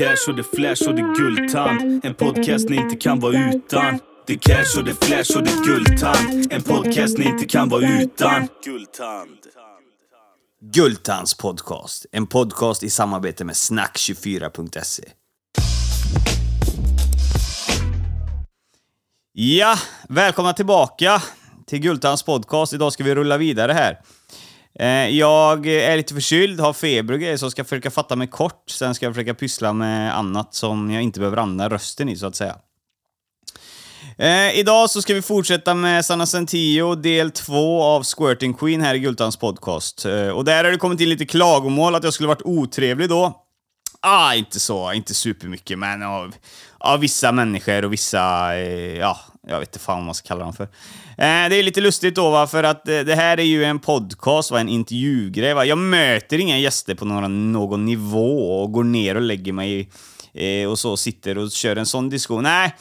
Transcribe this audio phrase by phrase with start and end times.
[0.00, 2.04] cash och det flash och det guldtand.
[2.04, 3.98] En podcast ni inte kan vara utan.
[4.26, 6.52] Det cash och det flash och det guldtand.
[6.52, 8.48] En podcast ni inte kan vara utan.
[8.64, 9.38] Guldtand.
[10.60, 12.06] Guldtands podcast.
[12.12, 15.04] En podcast i samarbete med snack24.se.
[19.32, 19.78] Ja,
[20.08, 21.22] välkomna tillbaka
[21.66, 22.72] till Guldtands podcast.
[22.72, 23.98] Idag ska vi rulla vidare här.
[24.78, 28.28] Eh, jag är lite förkyld, har feber och grejer, så jag ska försöka fatta mig
[28.28, 28.70] kort.
[28.70, 32.26] Sen ska jag försöka pyssla med annat som jag inte behöver använda rösten i, så
[32.26, 32.56] att säga.
[34.18, 38.94] Eh, idag så ska vi fortsätta med Sanna Centio, del 2 av Squirting Queen här
[38.94, 40.04] i Gultans podcast.
[40.04, 43.46] Eh, och där har det kommit in lite klagomål att jag skulle varit otrevlig då.
[44.00, 46.34] Ah, inte så, inte supermycket, men av,
[46.78, 50.44] av vissa människor och vissa, eh, ja, jag vet inte fan vad man ska kalla
[50.44, 50.68] dem för.
[51.20, 53.78] Eh, det är lite lustigt då, va, för att eh, det här är ju en
[53.78, 55.54] podcast, va, en intervjugrej.
[55.54, 55.64] Va.
[55.64, 59.90] Jag möter inga gäster på någon, någon nivå och går ner och lägger mig
[60.34, 62.42] eh, och så sitter och kör en sån diskussion.
[62.42, 62.74] Nej,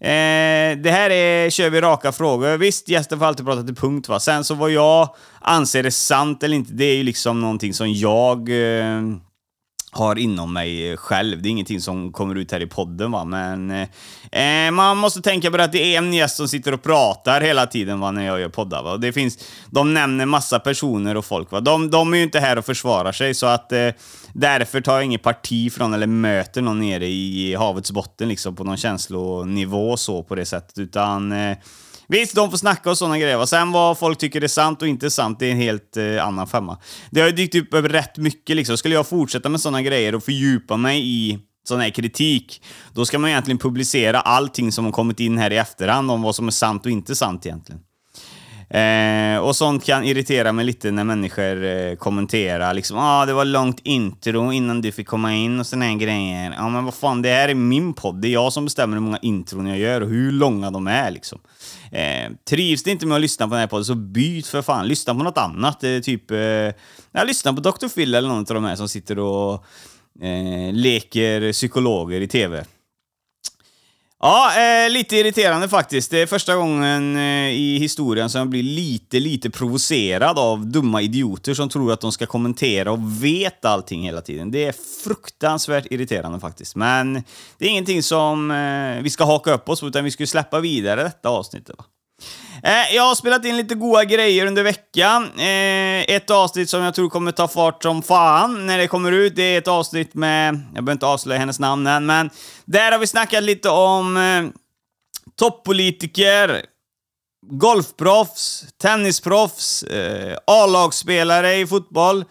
[0.00, 2.56] Eh, det här är, kör vi raka frågor.
[2.56, 4.20] Visst, gästen får alltid prata till punkt va.
[4.20, 7.92] Sen så vad jag anser är sant eller inte, det är ju liksom någonting som
[7.92, 9.02] jag eh,
[9.96, 11.42] har inom mig själv.
[11.42, 15.50] Det är ingenting som kommer ut här i podden va, men eh, man måste tänka
[15.50, 18.26] på det att det är en gäst som sitter och pratar hela tiden va, när
[18.26, 18.82] jag gör poddar.
[18.82, 18.92] Va.
[18.92, 19.38] Och det finns,
[19.70, 21.50] de nämner massa personer och folk.
[21.50, 21.60] Va.
[21.60, 23.88] De, de är ju inte här och försvarar sig, så att eh,
[24.32, 28.64] därför tar jag inget parti från eller möter någon nere i havets botten liksom, på
[28.64, 31.56] någon känslonivå så på det sättet, utan eh,
[32.08, 33.36] Visst, de får snacka och sådana grejer.
[33.36, 33.46] va.
[33.46, 36.46] Sen vad folk tycker är sant och inte sant, det är en helt eh, annan
[36.46, 36.78] femma.
[37.10, 38.76] Det har ju dykt upp rätt mycket liksom.
[38.76, 43.18] Skulle jag fortsätta med sådana grejer och fördjupa mig i sån här kritik, då ska
[43.18, 46.50] man egentligen publicera allting som har kommit in här i efterhand om vad som är
[46.50, 47.80] sant och inte sant egentligen.
[48.70, 48.78] Eh,
[49.46, 53.80] och sånt kan irritera mig lite när människor eh, kommenterar liksom ah, det var långt
[53.82, 56.54] intro innan du fick komma in och såna här grejer.
[56.56, 58.20] Ja men vad fan, det här är min podd.
[58.20, 61.10] Det är jag som bestämmer hur många intron jag gör och hur långa de är
[61.10, 61.38] liksom.
[61.92, 64.88] Eh, trivs det inte med att lyssna på den här podden så byt för fan.
[64.88, 65.84] Lyssna på något annat.
[65.84, 66.38] Eh, typ, eh,
[67.12, 67.88] jag lyssnar på Dr.
[67.88, 69.64] Phil eller någon av de här som sitter och
[70.22, 72.64] eh, leker psykologer i TV.
[74.22, 76.10] Ja, eh, lite irriterande faktiskt.
[76.10, 81.02] Det är första gången eh, i historien som jag blir lite, lite provocerad av dumma
[81.02, 84.50] idioter som tror att de ska kommentera och vet allting hela tiden.
[84.50, 84.74] Det är
[85.04, 86.76] fruktansvärt irriterande faktiskt.
[86.76, 87.14] Men
[87.58, 90.26] det är ingenting som eh, vi ska haka upp oss på, utan vi ska ju
[90.26, 91.78] släppa vidare detta avsnittet.
[91.78, 91.84] Va?
[92.62, 95.30] Eh, jag har spelat in lite goda grejer under veckan.
[95.38, 99.36] Eh, ett avsnitt som jag tror kommer ta fart som fan när det kommer ut,
[99.36, 102.30] det är ett avsnitt med, jag behöver inte avslöja hennes namn än, men
[102.64, 104.60] där har vi snackat lite om eh,
[105.38, 106.62] toppolitiker,
[107.46, 112.24] golfproffs, tennisproffs, eh, A-lagsspelare i fotboll.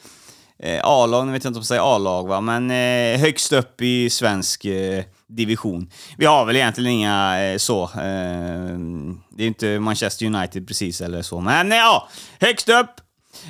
[0.60, 3.82] Eh, A-lag, nu vet jag inte om jag säger A-lag va, men eh, högst upp
[3.82, 5.90] i svensk eh, division.
[6.18, 8.78] Vi har väl egentligen inga eh, så, eh,
[9.30, 12.10] det är inte Manchester United precis eller så, men ja,
[12.40, 13.02] högst upp.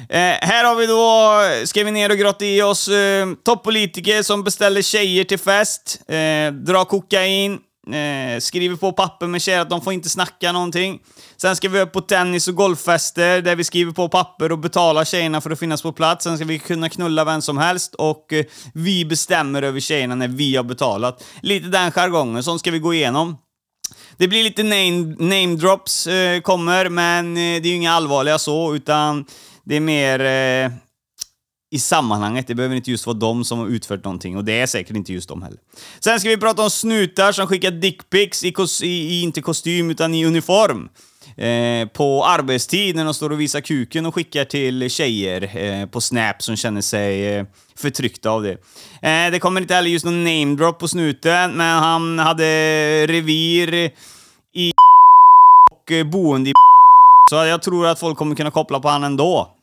[0.09, 4.43] Eh, här har vi då, ska vi ner och grotta i oss, eh, toppolitiker som
[4.43, 7.59] beställer tjejer till fest, eh, drar kokain,
[7.93, 10.99] Eh, skriver på papper med tjejer att de får inte snacka någonting.
[11.37, 15.05] Sen ska vi upp på tennis och golffester där vi skriver på papper och betalar
[15.05, 16.23] tjejerna för att finnas på plats.
[16.23, 20.27] Sen ska vi kunna knulla vem som helst och eh, vi bestämmer över tjejerna när
[20.27, 21.23] vi har betalat.
[21.41, 23.37] Lite den jargongen, sånt ska vi gå igenom.
[24.17, 28.37] Det blir lite name, name drops eh, kommer, men eh, det är ju inga allvarliga
[28.37, 29.25] så, utan
[29.63, 30.71] det är mer eh,
[31.71, 32.47] i sammanhanget.
[32.47, 35.13] Det behöver inte just vara de som har utfört någonting och det är säkert inte
[35.13, 35.59] just de heller.
[35.99, 39.89] Sen ska vi prata om snutar som skickar dickpics i, kos- i, i, inte kostym
[39.91, 40.89] utan i uniform.
[41.37, 46.01] Eh, på arbetstid när de står och visar kuken och skickar till tjejer eh, på
[46.01, 47.45] Snap som känner sig eh,
[47.75, 48.51] förtryckta av det.
[49.01, 52.45] Eh, det kommer inte heller just någon namedrop på snuten, men han hade
[53.07, 53.91] revir
[54.53, 54.71] i
[55.71, 56.53] och eh, boende i
[57.29, 59.54] så jag tror att folk kommer kunna koppla på han ändå.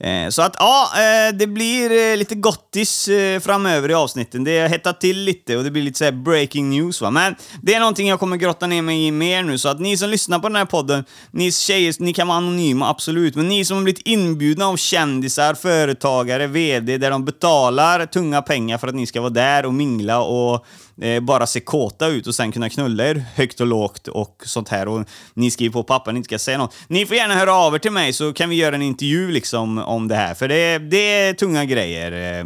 [0.00, 3.08] Eh, så att ja, eh, det blir eh, lite gottis
[3.40, 4.44] framöver i avsnitten.
[4.44, 7.10] Det har hettat till lite och det blir lite så här breaking news va.
[7.10, 9.96] Men det är någonting jag kommer grotta ner mig i mer nu, så att ni
[9.96, 13.34] som lyssnar på den här podden, ni tjejer, ni kan vara anonyma, absolut.
[13.34, 18.78] Men ni som har blivit inbjudna av kändisar, företagare, VD, där de betalar tunga pengar
[18.78, 20.66] för att ni ska vara där och mingla och
[21.02, 24.68] Eh, bara se kåta ut och sen kunna knulla er högt och lågt och sånt
[24.68, 24.88] här.
[24.88, 26.74] Och ni skriver på papper ni inte ska säga något.
[26.88, 29.78] Ni får gärna höra av er till mig så kan vi göra en intervju liksom
[29.78, 32.12] om det här, för det, är- det är tunga grejer.
[32.12, 32.40] Eh,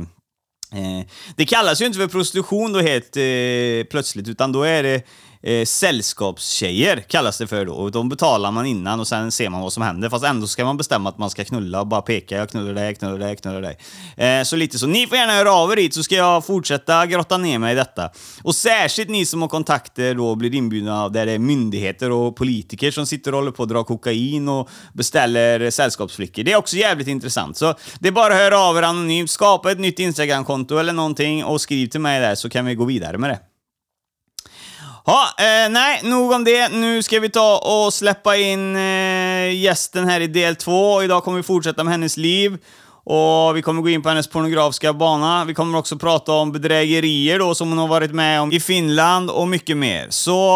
[0.81, 1.05] eh,
[1.37, 5.03] Det kallas ju inte för prostitution då helt eh, plötsligt, utan då är det
[5.43, 7.73] eh, sällskapstjejer, kallas det för då.
[7.73, 10.09] Och de betalar man innan och sen ser man vad som händer.
[10.09, 12.37] Fast ändå ska man bestämma att man ska knulla och bara peka.
[12.37, 13.79] Jag knullar dig, jag knullar dig, jag knullar dig.
[14.17, 14.87] Eh, så lite så.
[14.87, 17.77] Ni får gärna höra av er hit så ska jag fortsätta grotta ner mig i
[17.77, 18.11] detta.
[18.43, 22.37] Och särskilt ni som har kontakter då och blir inbjudna där det är myndigheter och
[22.37, 26.43] politiker som sitter och håller på att dra kokain och beställer sällskapsflickor.
[26.43, 27.57] Det är också jävligt intressant.
[27.57, 31.45] Så det är bara att höra av er anonymt, skapa ett nytt Instagramkonto eller någonting
[31.45, 33.52] och skriv till mig där så kan vi gå vidare med det.
[35.05, 36.69] Ja, eh, nej, nog om det.
[36.69, 41.03] Nu ska vi ta och släppa in eh, gästen här i del två.
[41.03, 42.59] Idag kommer vi fortsätta med hennes liv.
[43.05, 45.45] Och vi kommer gå in på hennes pornografiska bana.
[45.45, 49.31] Vi kommer också prata om bedrägerier då som hon har varit med om i Finland
[49.31, 50.07] och mycket mer.
[50.11, 50.51] Så,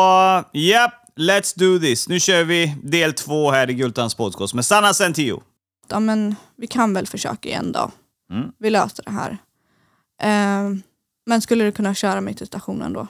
[0.53, 2.09] japp, let's do this.
[2.09, 5.43] Nu kör vi del två här i Gultans podcast med Sanna Sentio.
[5.89, 7.91] Ja men vi kan väl försöka igen då.
[8.59, 9.39] Vi löser det här.
[10.23, 10.77] Eh,
[11.27, 13.07] men skulle du kunna köra mig till stationen då?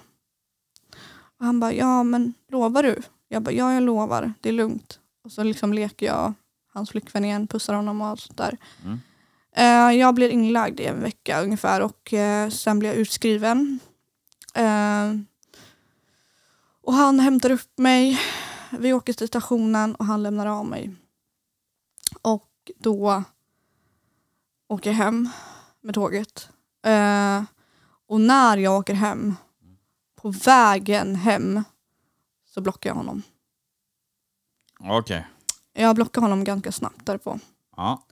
[1.38, 3.02] Och han bara, ja men lovar du?
[3.28, 5.00] Jag bara, ja jag lovar, det är lugnt.
[5.24, 6.34] Och så liksom leker jag
[6.72, 8.58] hans flickvän igen, pussar honom och allt sånt där.
[9.56, 13.78] Eh, jag blir inlagd i en vecka ungefär och eh, sen blir jag utskriven.
[14.54, 15.12] Eh,
[16.82, 18.20] och han hämtar upp mig,
[18.70, 20.94] vi åker till stationen och han lämnar av mig.
[22.22, 23.22] Och då
[24.68, 25.28] åker jag hem
[25.80, 26.48] med tåget.
[26.86, 27.42] Eh,
[28.08, 29.36] och när jag åker hem,
[30.26, 31.64] på vägen hem,
[32.54, 33.22] så blockar jag honom.
[34.80, 35.26] Okej.
[35.72, 37.38] Jag blockar honom ganska snabbt därpå.
[37.76, 38.02] Ja.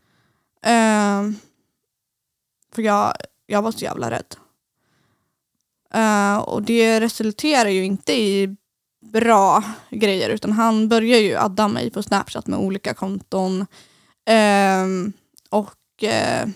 [0.62, 1.30] Eh,
[2.72, 3.14] för jag,
[3.46, 4.36] jag var så jävla rädd.
[5.94, 8.56] Eh, och det resulterar ju inte i
[9.00, 13.66] bra grejer utan han börjar ju adda mig på Snapchat med olika konton.
[14.26, 15.12] Ehm,
[15.50, 16.48] och eh,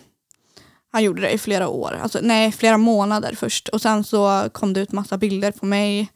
[0.93, 3.69] han gjorde det i flera år, alltså, nej flera månader först.
[3.69, 6.13] Och sen så kom det ut massa bilder på mig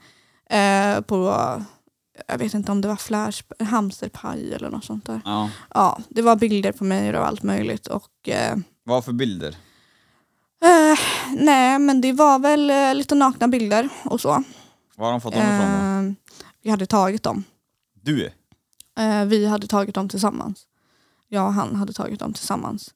[0.50, 1.26] eh, på,
[2.28, 5.20] jag vet inte om det var flash, hamsterpaj eller något sånt där.
[5.24, 5.50] ja.
[5.74, 7.86] Ja, det var bilder på mig och allt möjligt.
[7.86, 9.56] Och, eh, Vad för bilder?
[10.64, 10.98] eh,
[11.38, 14.44] nej, men det var väl eh, lite nakna bilder och så.
[14.96, 16.08] Var har de fått dem ifrån då?
[16.08, 16.14] Eh,
[16.62, 17.44] vi hade tagit dem.
[18.02, 18.26] Du?
[18.98, 20.66] Eh, vi hade tagit dem tillsammans.
[21.28, 22.94] Jag och han hade tagit dem tillsammans.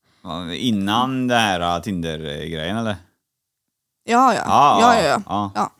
[0.54, 2.96] Innan det här äh, Tinder-grejen eller?
[4.04, 4.42] Ja, ja.
[4.46, 5.50] Ja, ja, ja, ja.
[5.54, 5.72] ja.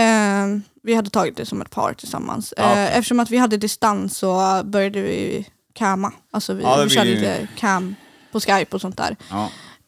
[0.00, 0.46] Eh,
[0.82, 2.54] vi hade tagit det som ett par tillsammans.
[2.56, 2.82] Ja, okej.
[2.82, 6.12] Eh, eftersom att vi hade distans så började vi camma.
[6.30, 7.94] Alltså vi, det vi körde blir lite cam
[8.32, 9.16] på Skype och sånt där.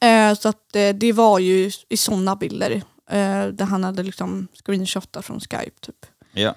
[0.00, 2.70] Eh, så att eh, det var ju i sådana bilder
[3.10, 6.06] eh, där han hade liksom screenshotat från Skype typ.
[6.32, 6.54] ja.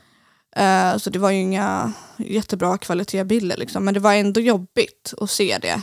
[0.56, 5.30] Eh, så det var ju inga jättebra kvalitetsbilder liksom, men det var ändå jobbigt att
[5.30, 5.82] se det.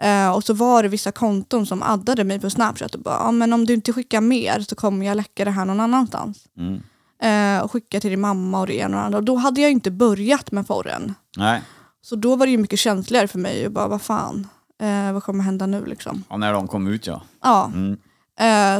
[0.00, 3.30] Eh, och så var det vissa konton som addade mig på Snapchat och bara, ja
[3.30, 6.46] men om du inte skickar mer så kommer jag läcka det här någon annanstans.
[6.56, 6.82] Mm.
[7.22, 9.18] Eh, och skicka till din mamma och det ena och det andra.
[9.18, 11.14] Och då hade jag inte börjat med porren.
[11.36, 11.62] Nej.
[12.02, 14.48] Så då var det ju mycket känsligare för mig och bara, vad fan,
[14.82, 16.24] eh, vad kommer hända nu liksom?
[16.30, 17.22] Ja, när de kom ut ja.
[17.42, 17.72] Ja.
[17.74, 17.98] Mm.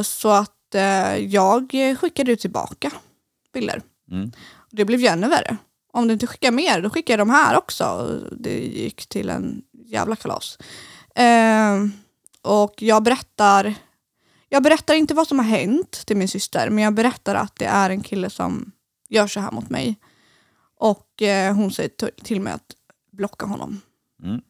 [0.03, 0.55] Så att
[1.19, 2.91] jag skickade ut tillbaka
[3.53, 3.81] bilder.
[4.11, 4.31] Mm.
[4.71, 5.57] Det blev ju ännu värre.
[5.93, 8.17] Om du inte skickar mer, då skickar jag de här också.
[8.31, 10.57] Det gick till en jävla kalas.
[11.19, 11.87] Eh,
[12.41, 13.75] och jag berättar,
[14.49, 17.65] jag berättar inte vad som har hänt till min syster, men jag berättar att det
[17.65, 18.71] är en kille som
[19.09, 19.95] gör så här mot mig.
[20.77, 22.75] Och eh, hon säger till mig att
[23.11, 23.81] blocka honom.
[24.23, 24.41] Mm.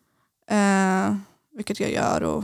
[0.50, 1.18] Eh,
[1.56, 2.24] vilket jag gör.
[2.24, 2.44] Och,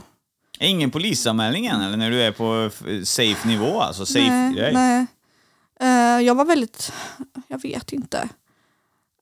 [0.59, 2.69] Ingen polisanmälning än eller när du är på
[3.05, 4.05] safe nivå alltså?
[4.05, 4.73] Safe nej, grej?
[4.73, 5.05] nej.
[5.79, 6.93] Eh, jag var väldigt,
[7.47, 8.29] jag vet inte.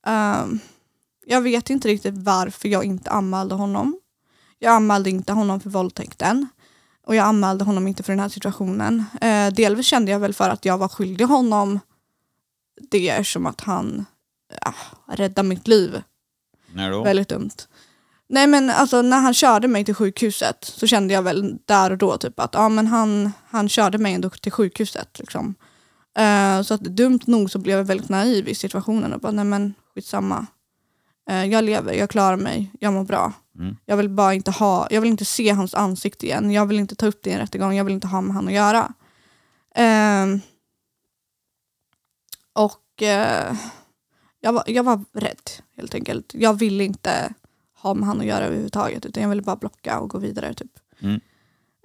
[0.06, 0.60] Ehm,
[1.26, 4.00] jag vet inte riktigt varför jag inte anmälde honom.
[4.64, 6.48] Jag anmälde inte honom för våldtäkten.
[7.06, 9.04] Och jag anmälde honom inte för den här situationen.
[9.24, 11.80] Uh, delvis kände jag väl för att jag var skyldig honom
[12.90, 14.06] det eftersom att han
[14.60, 14.74] ja,
[15.06, 16.02] räddade mitt liv.
[16.72, 17.02] När då?
[17.02, 17.50] Väldigt dumt.
[18.28, 21.98] Nej men alltså när han körde mig till sjukhuset så kände jag väl där och
[21.98, 25.18] då typ att ja, men han, han körde mig ändå till sjukhuset.
[25.18, 25.54] Liksom.
[26.18, 29.44] Eh, så att dumt nog så blev jag väldigt naiv i situationen och bara nej
[29.44, 30.46] men skitsamma.
[31.30, 33.32] Uh, jag lever, jag klarar mig, jag mår bra.
[33.58, 33.76] Mm.
[33.84, 36.50] Jag vill bara inte ha, jag vill inte se hans ansikte igen.
[36.50, 38.48] Jag vill inte ta upp det i en rättegång, jag vill inte ha med han
[38.48, 38.92] att göra.
[39.74, 40.40] Ehm,
[42.52, 43.56] och eh,
[44.40, 46.34] jag, var, jag var rädd helt enkelt.
[46.34, 47.34] Jag ville inte
[47.78, 50.54] ha med han att göra överhuvudtaget utan jag ville bara blocka och gå vidare.
[50.54, 50.70] Typ.
[51.00, 51.20] Mm.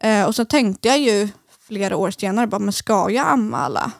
[0.01, 3.91] Eh, och så tänkte jag ju flera år senare, bara, men ska jag anmäla?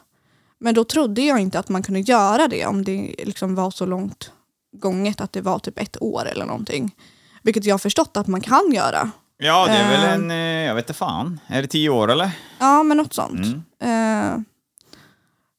[0.58, 3.86] Men då trodde jag inte att man kunde göra det om det liksom var så
[3.86, 4.32] långt
[4.72, 6.94] gånget att det var typ ett år eller någonting.
[7.42, 9.10] Vilket jag har förstått att man kan göra.
[9.38, 11.40] Ja, det är väl en, eh, jag vet inte fan.
[11.46, 12.30] Är det tio år eller?
[12.58, 13.46] Ja, men något sånt.
[13.80, 14.34] Mm.
[14.34, 14.40] Eh,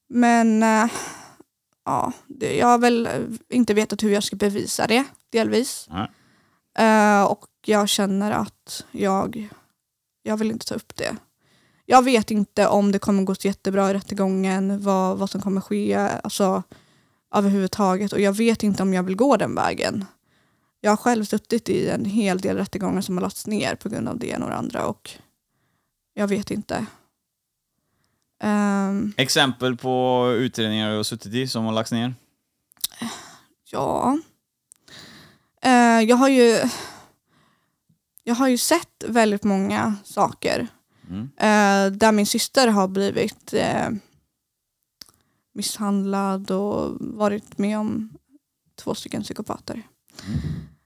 [0.09, 0.91] men eh,
[1.85, 3.09] ja, jag har väl
[3.49, 5.87] inte vetat hur jag ska bevisa det, delvis.
[5.89, 6.07] Nej.
[6.77, 9.49] Eh, och jag känner att jag,
[10.23, 11.15] jag vill inte ta upp det.
[11.85, 15.61] Jag vet inte om det kommer gå så jättebra i rättegången, vad, vad som kommer
[15.61, 16.63] ske alltså,
[17.35, 18.13] överhuvudtaget.
[18.13, 20.05] Och jag vet inte om jag vill gå den vägen.
[20.81, 24.07] Jag har själv suttit i en hel del rättegångar som har lagts ner på grund
[24.07, 24.85] av det ena och det andra.
[24.85, 25.11] Och
[26.13, 26.85] jag vet inte.
[28.43, 32.15] Ehm, Exempel på utredningar du har suttit i som har lagts ner?
[33.71, 34.17] Ja.
[35.61, 35.71] Eh,
[36.01, 36.59] jag har ju
[38.23, 40.67] jag har ju sett väldigt många saker
[41.09, 41.23] Mm.
[41.37, 43.89] eh, där min syster har blivit eh,
[45.53, 48.09] misshandlad och varit med om
[48.75, 49.83] två stycken psykopater.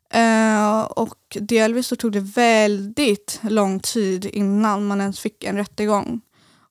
[0.09, 6.21] Eh, och delvis så tog det väldigt lång tid innan man ens fick en rättegång.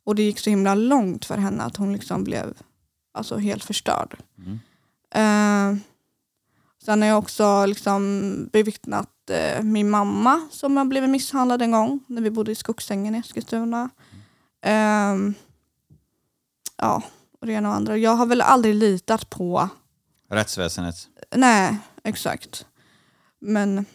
[0.04, 2.54] Och det gick så himla långt för henne att hon liksom blev
[3.12, 4.16] alltså, helt förstörd.
[4.38, 4.58] Mm.
[5.14, 5.80] Eh,
[6.84, 12.00] sen har jag också liksom bevittnat eh, min mamma som har blivit misshandlad en gång
[12.06, 13.90] när vi bodde i Skogsängen i Eskilstuna.
[14.64, 15.14] Eh,
[16.76, 17.02] ja,
[17.40, 17.96] och det ena och andra.
[17.96, 19.68] Jag har väl aldrig litat på
[20.30, 21.08] Rättsväsendet.
[21.36, 22.66] Nej, exakt.
[23.38, 23.86] Men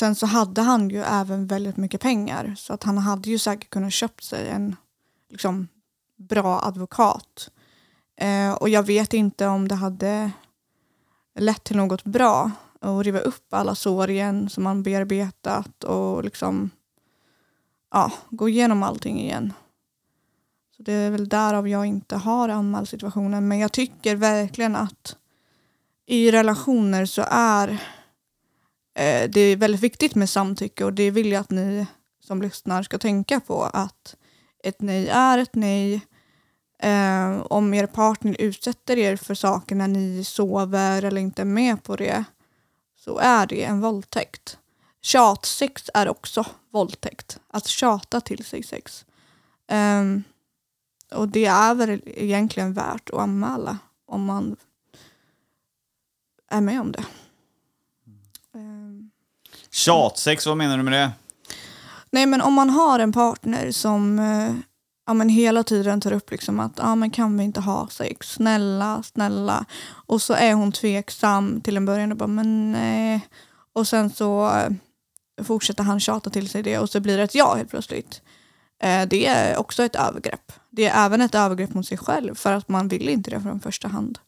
[0.00, 3.70] sen så hade han ju även väldigt mycket pengar så att han hade ju säkert
[3.70, 4.76] kunnat köpt sig en
[5.30, 5.68] liksom,
[6.16, 7.50] bra advokat.
[8.16, 10.30] Eh, och jag vet inte om det hade
[11.34, 16.70] lett till något bra att riva upp alla sår igen som man bearbetat och liksom
[17.90, 19.52] ja, gå igenom allting igen.
[20.76, 25.16] Så det är väl därav jag inte har anmält situationen men jag tycker verkligen att
[26.06, 27.68] i relationer så är
[28.94, 31.86] eh, det är väldigt viktigt med samtycke och det vill jag att ni
[32.20, 34.16] som lyssnar ska tänka på att
[34.64, 36.00] ett nej är ett nej.
[36.78, 41.82] Eh, om er partner utsätter er för saker när ni sover eller inte är med
[41.82, 42.24] på det
[42.96, 44.58] så är det en våldtäkt.
[45.02, 47.40] Tjatsex är också våldtäkt.
[47.48, 49.04] Att tjata till sig sex.
[49.70, 50.04] Eh,
[51.18, 54.56] och det är väl egentligen värt att anmäla om man
[56.54, 57.04] är med om det.
[58.54, 59.10] Ehm,
[59.70, 61.12] Tjatsex, vad menar du med det?
[62.10, 64.54] Nej men om man har en partner som eh,
[65.06, 68.32] ja, men hela tiden tar upp liksom att ja, men kan vi inte ha sex,
[68.32, 69.64] snälla, snälla.
[69.90, 73.28] Och så är hon tveksam till en början och bara men nej.
[73.72, 74.70] Och sen så eh,
[75.44, 78.22] fortsätter han tjata till sig det och så blir det ett ja helt plötsligt.
[78.82, 80.52] Eh, det är också ett övergrepp.
[80.70, 83.60] Det är även ett övergrepp mot sig själv för att man vill inte det från
[83.60, 84.18] första hand.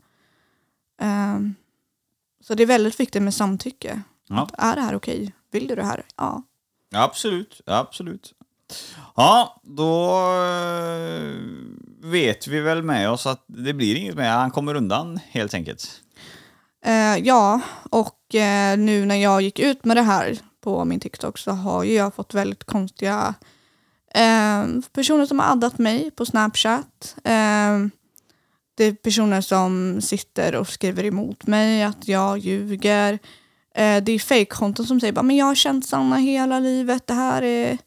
[2.41, 4.03] Så det är väldigt viktigt med samtycke.
[4.29, 4.43] Ja.
[4.43, 5.33] Att, är det här okej?
[5.51, 6.03] Vill du det här?
[6.17, 6.43] Ja.
[6.95, 8.33] Absolut, absolut.
[9.17, 10.11] Ja, då
[10.45, 11.35] eh,
[12.03, 14.31] vet vi väl med oss att det blir inget mer.
[14.31, 16.03] Han kommer undan helt enkelt.
[16.85, 21.39] Eh, ja, och eh, nu när jag gick ut med det här på min TikTok
[21.39, 23.35] så har ju jag fått väldigt konstiga
[24.15, 27.17] eh, personer som har addat mig på Snapchat.
[28.77, 33.13] Det är personer som sitter och skriver emot mig att jag ljuger.
[33.75, 37.43] Eh, det är fejkkonton som säger men jag har känt Sanna hela livet, det här
[37.43, 37.79] är,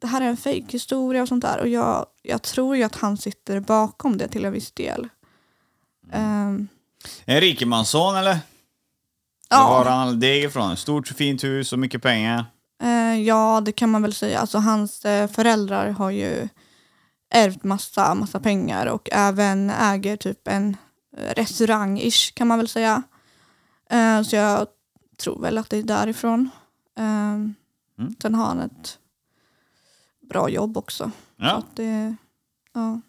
[0.00, 1.58] det här är en fejkhistoria och sånt där.
[1.60, 5.08] Och jag, jag tror ju att han sitter bakom det till en viss del.
[6.12, 6.68] Ehm,
[7.24, 8.38] En rikemansson eller?
[9.50, 9.68] ja.
[9.68, 10.76] Var har han det ifrån?
[10.76, 12.44] Stort fint hus och mycket pengar.
[12.82, 14.38] Eh, ja, det kan man väl säga.
[14.38, 16.48] Alltså, hans eh, föräldrar har ju
[17.30, 20.76] ärvt massa, massa pengar och även äger typ en
[21.16, 23.02] eh, restaurang-ish kan man väl säga.
[23.90, 24.66] Eh, så jag
[25.16, 26.50] tror väl att det är därifrån.
[26.98, 27.38] Eh,
[28.22, 28.98] Sen har han ett
[30.28, 31.04] bra jobb också.
[31.04, 31.10] Så
[31.44, 32.16] Ja, att det,
[32.72, 33.00] ja.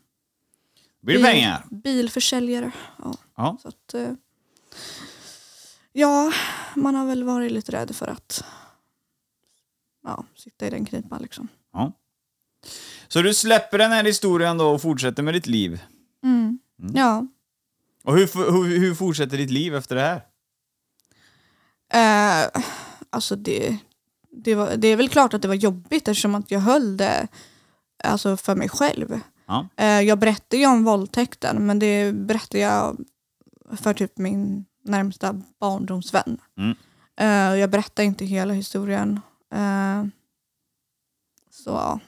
[1.02, 1.66] blir det pengar?
[1.70, 2.72] Bilförsäljare.
[3.04, 3.14] Ja.
[3.36, 3.58] Ja.
[3.62, 4.12] Så att, eh,
[5.92, 6.32] ja,
[6.76, 8.44] man har väl varit lite rädd för att
[10.04, 11.48] ja, sitta i den knipan liksom.
[11.74, 11.92] ja.
[13.12, 15.82] Så du släpper den här historien då och fortsätter med ditt liv.
[16.24, 16.60] Mm.
[16.94, 17.28] Ja.
[18.04, 20.22] Och hur, hur, hur fortsätter ditt liv efter det här?
[21.94, 22.62] Eh,
[23.10, 23.78] alltså det,
[24.32, 27.28] det, var, det är väl klart att det var jobbigt eftersom att jag höll det
[28.04, 29.20] alltså för mig själv.
[29.46, 29.68] Ja.
[29.76, 32.98] Eh, jag berättade ju om våldtäkten men det berättade jag
[33.72, 36.38] för typ min närmsta barndomsvän.
[36.58, 36.76] Mm.
[37.18, 39.20] Eh, jag berättade inte hela historien.
[41.52, 42.00] Så ja.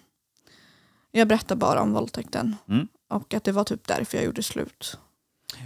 [1.12, 2.56] Jag berättade bara om våldtäkten.
[2.70, 2.88] Mm.
[3.10, 4.98] Och att det var typ därför jag gjorde slut.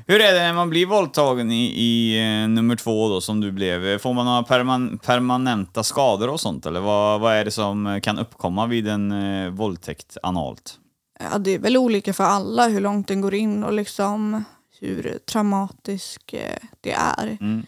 [0.07, 3.51] Hur är det när man blir våldtagen i, i eh, nummer två då, som du
[3.51, 3.97] blev?
[3.97, 6.65] Får man några perman permanenta skador och sånt?
[6.65, 10.79] Eller vad, vad är det som kan uppkomma vid en eh, våldtäkt analt?
[11.19, 14.43] Ja, det är väl olika för alla hur långt den går in och liksom
[14.79, 17.37] hur traumatisk eh, det är.
[17.41, 17.65] Mm.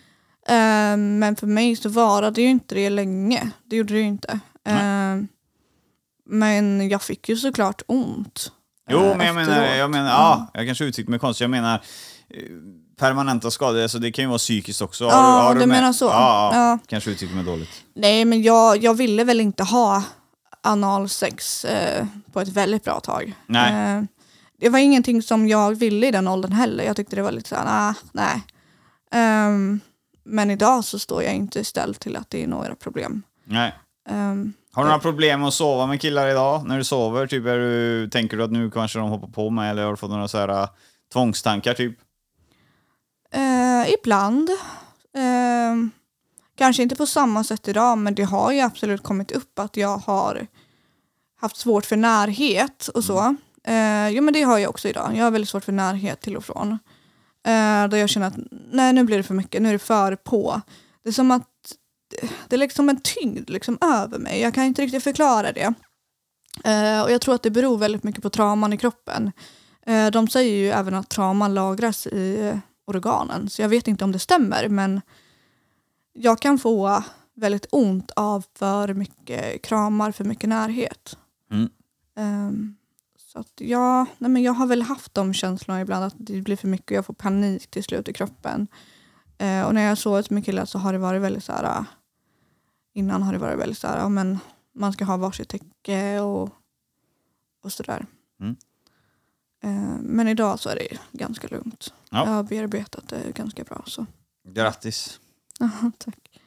[0.48, 3.52] Eh, men för mig så varade ju inte det länge.
[3.66, 4.40] Det gjorde det ju inte.
[4.64, 5.18] Eh,
[6.30, 8.52] men jag fick ju såklart ont.
[8.90, 11.42] Jo, eh, men jag menar, jag menar ja, jag kanske uttrycker mig konstigt.
[11.42, 11.74] Jag menar
[12.30, 12.42] eh,
[13.00, 15.04] permanenta skador, alltså det kan ju vara psykiskt också.
[15.04, 16.06] Ja, du med- menar så.
[16.06, 16.80] Ja, ja.
[16.88, 17.70] Kanske uttrycker mig dåligt.
[17.96, 20.04] Nej men jag, jag ville väl inte ha
[20.64, 23.34] analsex eh, på ett väldigt bra tag.
[23.48, 23.98] Nej.
[23.98, 24.04] Eh,
[24.60, 26.84] det var ingenting som jag ville i den åldern heller.
[26.84, 28.42] Jag tyckte det var lite såhär, nah, nej.
[29.12, 29.80] Ehm,
[30.26, 33.24] men idag så står jag inte ställd till att det är några problem.
[33.46, 33.76] Nej.
[34.10, 36.68] Ehm, Har du några problem med att sova med killar idag?
[36.68, 39.70] När du sover, typ, är du, tänker du att nu kanske de hoppar på mig
[39.70, 40.70] eller har du fått några så här äh,
[41.14, 41.98] tvångstankar typ?
[43.32, 44.50] eh, ibland.
[45.18, 45.92] Ehm,
[46.58, 49.98] kanske inte på samma sätt idag men det har ju absolut kommit upp att jag
[49.98, 50.48] har
[51.40, 53.36] haft svårt för närhet och så.
[53.64, 55.12] Eh, jo men det har jag också idag.
[55.16, 56.72] Jag har väldigt svårt för närhet till och från.
[57.48, 58.38] Eh, där jag känner att
[58.72, 60.62] nej nu blir det för mycket, nu är det för på.
[61.04, 61.48] Det är som att
[62.48, 64.42] det är liksom en tyngd liksom över mig.
[64.42, 65.74] Jag kan inte riktigt förklara det.
[66.64, 69.32] Eh, och jag tror att det beror väldigt mycket på trauman i kroppen.
[69.86, 72.54] Eh, de säger ju även att trauman lagras i
[72.88, 73.50] organen.
[73.50, 75.02] Så jag vet inte om det stämmer men
[76.14, 77.04] jag kan få
[77.36, 81.18] väldigt ont av för mycket kramar, för mycket närhet.
[81.52, 81.70] Mm.
[82.18, 82.76] Ehm,
[83.34, 86.56] så att ja, nej men jag har väl haft de känslorna ibland att det blir
[86.56, 88.68] för mycket och jag får panik till slut i kroppen.
[89.38, 91.86] Eh, och när jag har sovit med killar så har det varit väldigt så här.
[92.98, 94.40] Innan har det varit väldigt så här, ja, men
[94.76, 96.50] man ska ha varsitt täcke och,
[97.64, 98.06] och sådär.
[98.40, 98.56] Mm.
[99.64, 101.94] Eh, men idag så är det ganska lugnt.
[102.10, 102.26] Ja.
[102.26, 103.84] Jag har bearbetat det ganska bra.
[103.86, 104.06] Så.
[104.48, 105.20] Grattis.
[105.98, 106.42] Tack.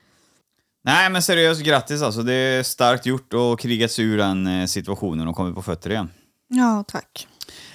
[0.82, 2.22] Nej men seriöst, grattis alltså.
[2.22, 5.90] Det är starkt gjort och krigat sig ur den eh, situationen och kommit på fötter
[5.90, 6.10] igen.
[6.52, 7.28] Ja, tack.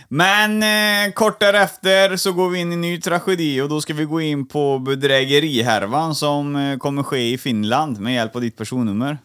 [0.08, 3.94] Men eh, kort därefter så går vi in i en ny tragedi och då ska
[3.94, 8.58] vi gå in på bedrägerihärvan som eh, kommer ske i Finland med hjälp av ditt
[8.58, 9.18] personnummer.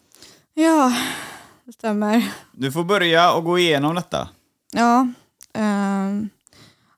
[0.53, 0.93] Ja,
[1.65, 2.31] det stämmer.
[2.51, 4.29] Du får börja och gå igenom detta.
[4.71, 5.07] Ja,
[5.53, 6.29] ehm,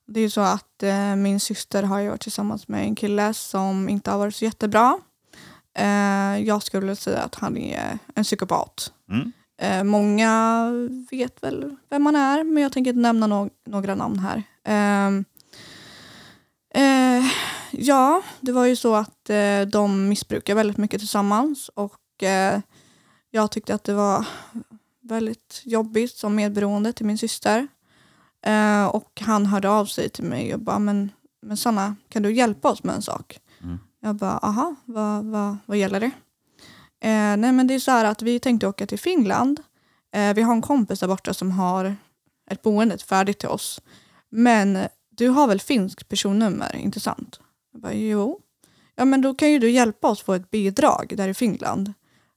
[0.07, 3.33] det är ju så att eh, min syster har ju varit tillsammans med en kille
[3.33, 4.99] som inte har varit så jättebra.
[5.77, 8.91] Eh, jag skulle säga att han är en psykopat.
[9.09, 9.31] Mm.
[9.61, 10.65] Eh, många
[11.11, 14.43] vet väl vem man är, men jag tänker inte nämna no- några namn här.
[14.63, 15.25] Ehm,
[16.73, 17.25] eh,
[17.71, 22.59] ja, det var ju så att eh, de missbrukar väldigt mycket tillsammans och eh,
[23.31, 24.25] jag tyckte att det var
[25.01, 27.67] väldigt jobbigt som medberoende till min syster.
[28.45, 31.11] Eh, och han hörde av sig till mig och bara, men,
[31.41, 33.39] men Sanna, kan du hjälpa oss med en sak?
[33.63, 33.79] Mm.
[33.99, 36.11] Jag bara, aha, vad, vad, vad gäller det?
[37.03, 39.59] Eh, nej men det är så här att vi tänkte åka till Finland.
[40.15, 41.95] Eh, vi har en kompis där borta som har
[42.51, 43.81] ett boende färdigt till oss.
[44.29, 47.39] Men du har väl finskt personnummer, inte sant?
[47.71, 48.39] Jag bara, jo.
[48.95, 51.93] Ja men då kan ju du hjälpa oss få ett bidrag där i Finland.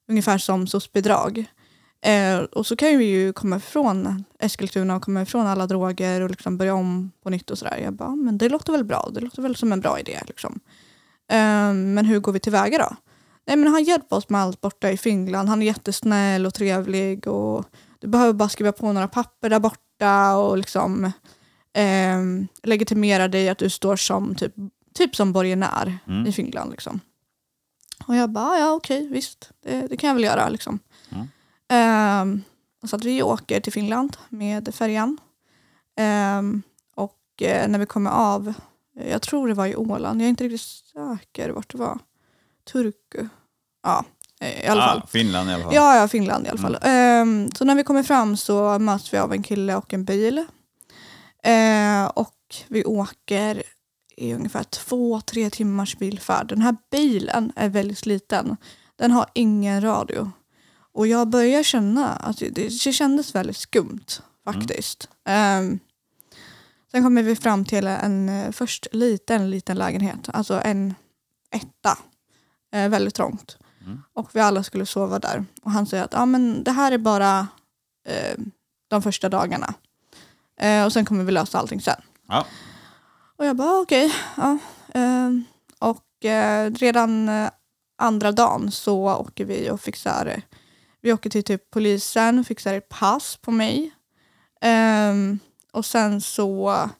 [0.08, 1.44] Ungefär som SOS-bidrag.
[2.00, 6.30] Eh, och så kan vi ju komma ifrån Eskilstuna och komma ifrån alla droger och
[6.30, 7.78] liksom börja om på nytt och sådär.
[7.82, 9.08] Jag bara, men det låter väl bra.
[9.12, 10.20] Det låter väl som en bra idé.
[10.26, 10.60] Liksom.
[11.30, 12.96] Eh, men hur går vi tillväga då?
[13.46, 15.48] Nej men han hjälper oss med allt borta i Finland.
[15.48, 17.64] Han är jättesnäll och trevlig och
[17.98, 21.04] du behöver bara skriva på några papper där borta och liksom
[21.72, 22.20] eh,
[22.62, 24.54] legitimera dig att du står som typ,
[24.94, 26.26] typ som borgenär Mm.
[26.26, 26.70] i Finland.
[26.70, 27.00] Liksom.
[28.06, 30.48] Och jag bara, ja okej visst, det, det kan jag väl göra.
[30.48, 30.78] Liksom.
[31.10, 31.26] Mm.
[31.68, 32.42] Ehm,
[32.88, 35.18] så att vi åker till Finland med färjan.
[35.96, 36.62] Ehm,
[36.94, 38.54] och eh, när vi kommer av,
[39.10, 41.98] jag tror det var i Åland, jag är inte riktigt säker vart det var.
[42.72, 43.28] Turku.
[43.86, 44.04] Ja,
[44.40, 44.98] eh, i alla fall.
[44.98, 45.74] Ah, Finland i alla fall.
[45.74, 46.78] Ja, ja, Finland i alla fall.
[46.82, 50.38] Ehm, så när vi kommer fram så möts vi av en kille och en bil.
[51.42, 52.34] Eh, och
[52.68, 53.62] vi åker
[54.16, 56.48] i ungefär två, tre timmars bilfärd.
[56.48, 58.56] Den här bilen är väldigt sliten.
[58.96, 60.30] Den har ingen radio.
[60.92, 64.06] Och jag börjar känna att det, det kändes väldigt skumt
[64.44, 65.08] faktiskt.
[65.28, 65.78] Ehm,
[66.90, 70.28] sen kommer vi fram till en eh, först liten, liten lägenhet.
[70.32, 70.94] Alltså en
[71.50, 71.98] etta.
[72.74, 73.56] Eh, väldigt trångt.
[74.12, 75.44] Och vi alla skulle sova där.
[75.62, 77.48] Och han säger att ah, men det här är bara
[78.08, 78.38] eh,
[78.88, 79.74] de första dagarna.
[80.60, 82.00] Eh, och sen kommer vi lösa allting sen.
[82.28, 82.46] Ja.
[83.36, 84.14] Och jag bara okej.
[84.36, 84.58] ja.
[84.94, 85.30] eh,
[85.78, 87.50] och eh, redan eh,
[87.98, 90.42] andra dagen så åker vi och fixar.
[91.00, 93.90] Vi åker till typ polisen och fixar ett pass på mig.
[94.60, 95.38] Ehm,
[95.72, 96.90] och sen så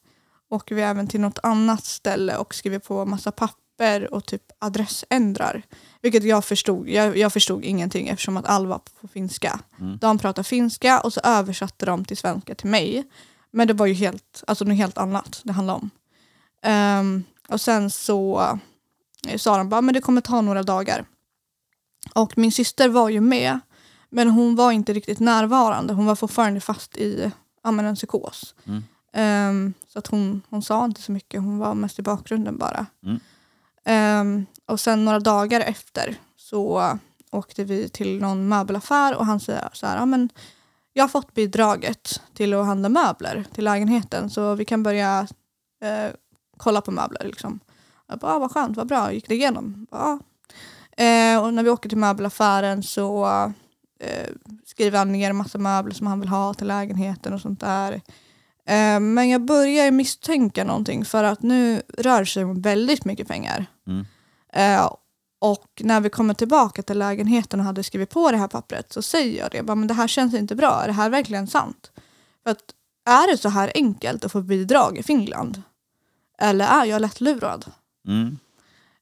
[0.50, 3.65] åker vi även till något annat ställe och skriver på massa papper
[4.10, 5.62] och typ adressändrar.
[6.02, 6.88] Vilket jag förstod.
[6.88, 9.60] Jag, jag förstod ingenting eftersom att all var på finska.
[10.00, 13.04] De pratade finska och så översatte de till svenska till mig.
[13.50, 15.90] Men det var ju helt, alltså något helt annat det handlade om.
[16.62, 18.40] Ehm, och sen så
[19.28, 21.04] eh, sa de bara, men det kommer ta några dagar.
[22.14, 23.60] Och min syster var ju med,
[24.10, 25.94] men hon var inte riktigt närvarande.
[25.94, 28.54] Hon var fortfarande fast i ja, men en psykos.
[28.64, 28.82] Mm.
[29.12, 32.86] Ehm, så att hon, hon sa inte så mycket, hon var mest i bakgrunden bara.
[33.02, 33.20] Mm.
[33.88, 36.98] Um, och sen några dagar efter så
[37.30, 40.28] åkte vi till någon möbelaffär och han säger så här, ja, men
[40.92, 45.26] jag har fått bidraget till att handla möbler till lägenheten så vi kan börja
[45.82, 46.10] eh,
[46.56, 47.24] kolla på möbler.
[47.24, 47.60] Liksom.
[48.08, 49.86] Jag bara, ah, vad skönt, vad bra, gick det igenom?
[49.90, 51.02] Bara, ah.
[51.02, 53.26] eh, och när vi åker till möbelaffären så
[54.00, 54.30] eh,
[54.64, 58.00] skriver han ner en massa möbler som han vill ha till lägenheten och sånt där.
[58.66, 63.66] Eh, men jag börjar misstänka någonting för att nu rör sig om väldigt mycket pengar.
[63.86, 64.06] Mm.
[64.52, 64.90] Eh,
[65.38, 69.02] och när vi kommer tillbaka till lägenheten och hade skrivit på det här pappret så
[69.02, 71.90] säger jag det, bara, men det här känns inte bra, är det här verkligen sant?
[72.42, 72.62] För att
[73.08, 75.62] är det så här enkelt att få bidrag i Finland?
[76.38, 77.64] Eller är jag lättlurad?
[78.08, 78.38] Mm.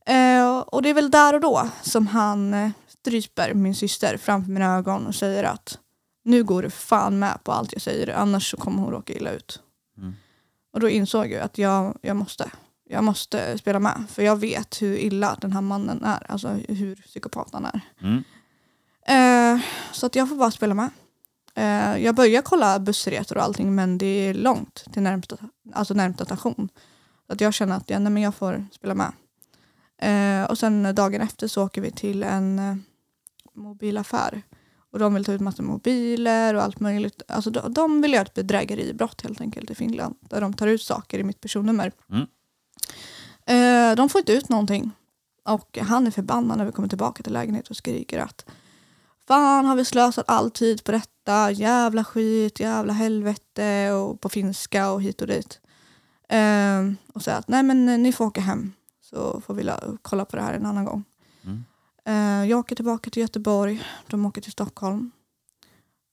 [0.07, 4.77] Eh, och det är väl där och då som han stryper min syster framför mina
[4.77, 5.79] ögon och säger att
[6.25, 9.31] nu går du fan med på allt jag säger annars så kommer hon råka illa
[9.31, 9.61] ut.
[9.99, 10.15] Mm.
[10.73, 12.51] Och då insåg jag att jag, jag måste.
[12.89, 16.97] Jag måste spela med för jag vet hur illa den här mannen är, alltså hur
[16.97, 17.81] psykopat han är.
[18.01, 18.25] Mm.
[19.07, 20.91] Eh, så att jag får bara spela med.
[21.55, 25.37] Eh, jag börjar kolla bussresor och allting men det är långt till närmsta,
[25.75, 26.69] alltså närmsta station.
[27.27, 29.13] Så att jag känner att ja, nej, men jag får spela med.
[29.99, 32.77] Eh, och sen dagen efter så åker vi till en eh,
[33.55, 34.43] mobilaffär.
[34.95, 37.23] Och de vill ta ut massa mobiler och allt möjligt.
[37.29, 40.15] Alltså de, de vill göra ett bedrägeribrott helt enkelt i Finland.
[40.21, 41.93] Där de tar ut saker i mitt personnummer.
[42.11, 42.27] Mm.
[43.47, 44.91] Eh, de får inte ut någonting.
[45.45, 48.45] Och han är förbannad när vi kommer tillbaka till lägenheten och skriker att
[49.29, 54.91] Fan har vi slösat all tid på detta, jävla skit, jävla helvete och på finska
[54.91, 55.61] och hit och dit.
[56.29, 56.81] Eh,
[57.15, 60.37] och säger att nej men ni får åka hem så får vi la- kolla på
[60.37, 61.05] det här en annan gång.
[62.05, 65.11] Eh, jag åker tillbaka till Göteborg, de åker till Stockholm.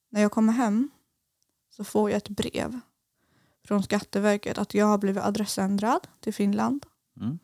[0.09, 0.89] När jag kommer hem
[1.69, 2.79] så får jag ett brev
[3.67, 6.85] från Skatteverket att jag har blivit adressändrad till Finland.
[7.21, 7.39] Mm.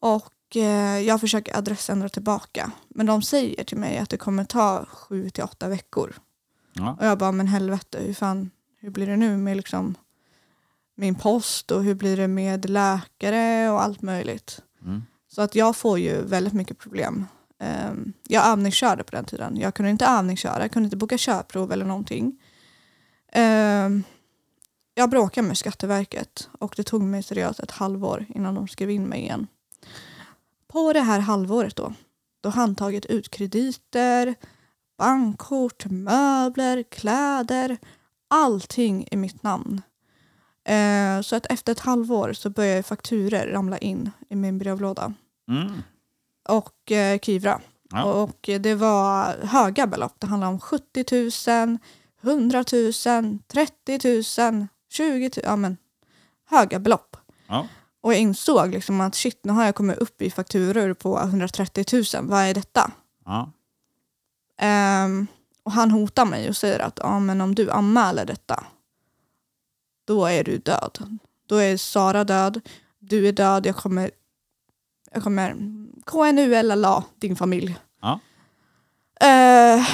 [0.00, 2.72] Och eh, jag försöker adressändra tillbaka.
[2.88, 6.14] Men de säger till mig att det kommer ta sju till åtta veckor.
[6.72, 6.96] Ja.
[7.00, 9.94] Och jag bara, men helvete, hur fan, hur blir det nu med liksom
[10.94, 14.62] min post och hur blir det med läkare och allt möjligt.
[14.82, 15.02] Mm.
[15.36, 17.26] Så att jag får ju väldigt mycket problem.
[17.58, 19.56] Ehm, jag övningskörde på den tiden.
[19.56, 22.42] Jag kunde inte övningsköra, jag kunde inte boka körprov eller någonting.
[23.32, 24.02] Ehm,
[24.94, 29.04] jag bråkade med Skatteverket och det tog mig seriöst ett halvår innan de skrev in
[29.04, 29.46] mig igen.
[30.68, 31.94] På det här halvåret då,
[32.40, 34.34] då har han tagit ut krediter,
[34.98, 37.78] bankkort, möbler, kläder,
[38.28, 39.82] allting i mitt namn.
[40.64, 45.14] Ehm, så att efter ett halvår så började fakturer ramla in i min brevlåda.
[45.48, 45.82] Mm.
[46.48, 47.60] Och eh, Kivra.
[47.90, 48.04] Ja.
[48.04, 50.14] Och det var höga belopp.
[50.18, 51.04] Det handlade om 70
[51.48, 51.78] 000,
[52.22, 55.44] 100 000, 30 000, 20 000.
[55.44, 55.76] Ja, men,
[56.50, 57.16] höga belopp.
[57.46, 57.66] Ja.
[58.00, 61.84] Och jag insåg liksom att shit, nu har jag kommit upp i fakturor på 130
[61.92, 62.26] 000.
[62.28, 62.90] Vad är detta?
[63.24, 63.52] Ja.
[64.58, 65.26] Ehm,
[65.62, 68.64] och han hotar mig och säger att ja, men om du anmäler detta,
[70.04, 71.18] då är du död.
[71.46, 72.60] Då är Sara död,
[72.98, 74.10] du är död, jag kommer,
[75.12, 75.56] jag kommer
[76.06, 77.76] KNULLA din familj.
[78.02, 78.20] Ja.
[79.20, 79.84] Eh,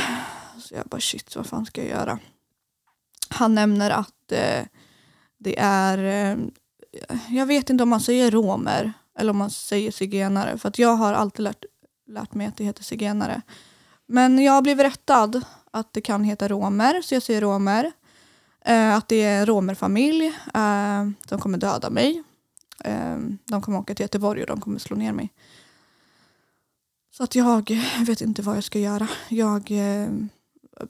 [0.58, 2.18] så jag bara shit, vad fan ska jag göra?
[3.28, 4.64] Han nämner att eh,
[5.38, 6.38] det är, eh,
[7.28, 10.58] jag vet inte om man säger romer eller om man säger zigenare.
[10.58, 11.64] För att jag har alltid lärt,
[12.06, 13.42] lärt mig att det heter zigenare.
[14.06, 17.92] Men jag har blivit rättad att det kan heta romer, så jag säger romer.
[18.64, 22.22] Eh, att det är en romerfamilj eh, som kommer döda mig.
[22.84, 25.32] Eh, de kommer åka till Göteborg och de kommer slå ner mig.
[27.10, 27.70] Så att jag
[28.06, 29.08] vet inte vad jag ska göra.
[29.28, 30.08] Jag eh,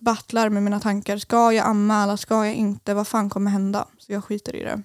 [0.00, 1.18] battlar med mina tankar.
[1.18, 2.16] Ska jag anmäla?
[2.16, 2.94] Ska jag inte?
[2.94, 3.88] Vad fan kommer hända?
[3.98, 4.83] Så jag skiter i det.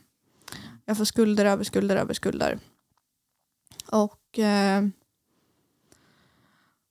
[0.86, 2.60] Jag får skulder över skulder över skulder.
[3.92, 4.84] Och eh,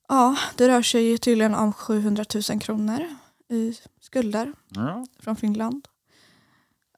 [0.09, 3.07] ja, det rör sig tydligen om 700 000 kronor
[3.49, 5.07] i skulder Ja.
[5.21, 5.89] från Finland.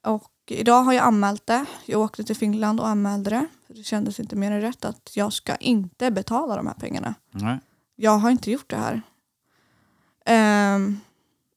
[0.05, 1.65] Och idag har jag anmält det.
[1.87, 3.47] Jag åkte till Finland och anmälde det.
[3.67, 7.15] Det kändes inte mer än rätt att jag ska inte betala de här pengarna.
[7.31, 7.59] Nej.
[7.97, 9.03] Jag har inte gjort det här.
[10.25, 11.01] Ehm,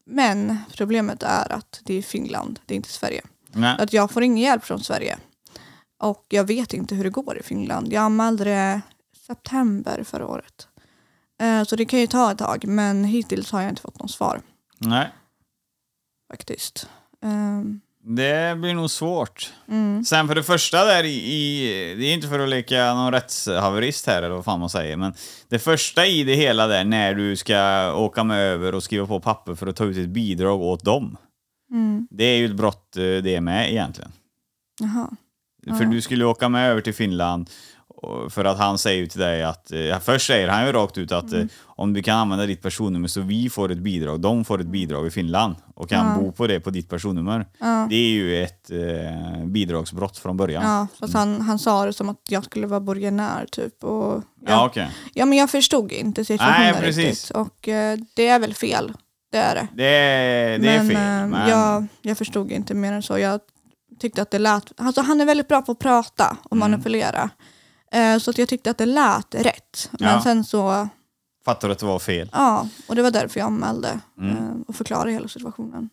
[0.06, 3.22] men problemet är att det är Finland, det är inte Sverige.
[3.48, 3.76] Nej.
[3.80, 5.18] Att jag får ingen hjälp från Sverige.
[5.98, 7.94] Och jag vet inte hur det går i Finland.
[7.94, 8.82] Jag anmälde det
[9.28, 10.68] september förra året.
[11.40, 14.12] Eh, så det kan ju ta ett tag, men hittills har jag inte fått något
[14.12, 14.42] svar
[14.78, 15.10] Nej.
[16.32, 16.90] faktiskt.
[17.22, 19.54] Ehm, Det blir nog svårt.
[19.68, 20.06] Mm.
[20.06, 24.08] Sen för det första där i, i, det är inte för att leka någon rättshaverist
[24.08, 25.14] här eller vad fan man säger, men
[25.50, 29.20] det första i det hela där när du ska åka med över och skriva på
[29.20, 31.18] papper för att ta ut ett bidrag åt dem.
[31.72, 32.08] Mm.
[32.12, 34.12] Det är ju ett brott eh, det med egentligen.
[34.80, 35.10] Jaha.
[35.78, 37.50] För du skulle åka med över till Finland
[38.30, 41.12] för att han säger ju till dig att, eh, först säger han ju rakt ut
[41.12, 41.42] att Mm.
[41.42, 44.68] eh, om du kan använda ditt personnummer så vi får ett bidrag, de får ett
[44.68, 47.46] bidrag i Finland och kan bo på det på ditt personnummer.
[47.60, 47.88] Ja.
[47.90, 50.64] Det är ju ett eh, bidragsbrott från början.
[50.64, 53.84] Ja, fast han, han sa det som att jag skulle vara borgenär typ.
[53.84, 54.90] Och jag, Ja, ja, okej.
[55.16, 56.98] men jag förstod inte situationen Nej, precis.
[57.06, 57.30] riktigt.
[57.32, 58.94] Och eh, det är väl fel.
[59.32, 59.68] Det är det.
[59.76, 60.96] Det, är- det är men, fel.
[60.98, 63.18] eh, Men Jag, jag förstod inte mer än så.
[63.18, 63.40] Jag
[64.00, 64.72] tyckte att det lät...
[64.78, 66.72] Alltså han är väldigt bra på att prata och Mm.
[66.72, 67.30] manipulera.
[67.92, 69.90] Eh, så att jag tyckte att det lät rätt.
[69.92, 70.22] Men Ja.
[70.24, 70.88] sen så,
[71.46, 72.30] fattar du att det var fel?
[72.34, 74.38] ja, och det var därför jag anmälde Mm.
[74.38, 75.90] eh, och förklarade hela situationen.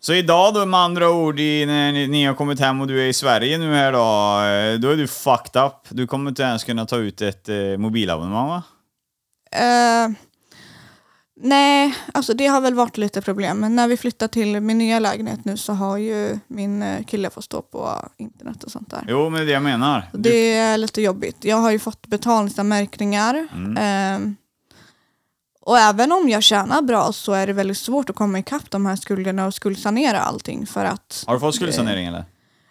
[0.00, 3.02] Så idag då med andra ord, i, när ni, ni har kommit hem och du
[3.02, 5.72] är i Sverige nu här då, eh, då är du fucked up.
[5.88, 8.62] Du kommer inte ens kunna ta ut ett eh, mobilabonnemang va?
[9.52, 10.08] Eh,
[11.42, 13.58] nej, alltså det har väl varit lite problem.
[13.58, 17.30] Men när vi flyttar till min nya lägenhet nu så har ju min eh, kille
[17.30, 19.04] fått stå på internet och sånt där.
[19.08, 20.10] Jo, men det är det jag menar.
[20.12, 21.44] Du, Det är lite jobbigt.
[21.44, 23.48] Jag har ju fått betalningsanmärkningar.
[23.54, 23.76] Mm.
[23.80, 24.36] Ehm,
[25.60, 28.86] och även om jag tjänar bra så är det väldigt svårt att komma ikapp de
[28.86, 31.24] här skulderna och skuldsanera allting för att...
[31.26, 32.24] har du fått skuldsanering eller?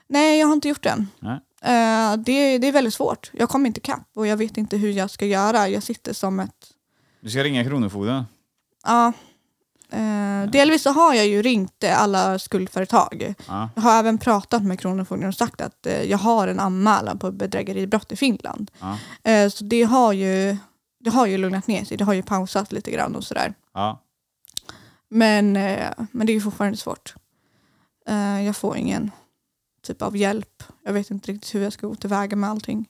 [0.07, 1.07] Nej, jag har inte gjort den.
[1.19, 1.39] Nej.
[1.63, 3.31] Eh, det, det är väldigt svårt.
[3.33, 5.67] Jag kommer inte ikapp och jag vet inte hur jag ska göra.
[5.67, 6.67] Jag sitter som ett...
[7.21, 8.23] Du ska ringa Kronofogden.
[8.83, 9.13] Ja.
[9.91, 13.33] Eh, delvis så har jag ju ringt alla skuldföretag.
[13.47, 13.69] Ja.
[13.75, 17.31] Jag har även pratat med Kronofogden och sagt att eh, jag har en anmälan på
[17.31, 18.71] bedrägeribrott i Finland.
[18.79, 18.97] Ja.
[19.31, 20.57] Eh, så det har, ju,
[20.99, 21.97] det har ju lugnat ner sig.
[21.97, 23.53] Det har ju pausat lite grann och sådär.
[23.73, 24.01] Ja.
[25.09, 27.13] Men, eh, men det är ju fortfarande svårt.
[28.07, 29.11] Eh, jag får ingen
[29.83, 30.63] typ av hjälp.
[30.85, 32.87] Jag vet inte riktigt hur jag ska gå tillväga med allting.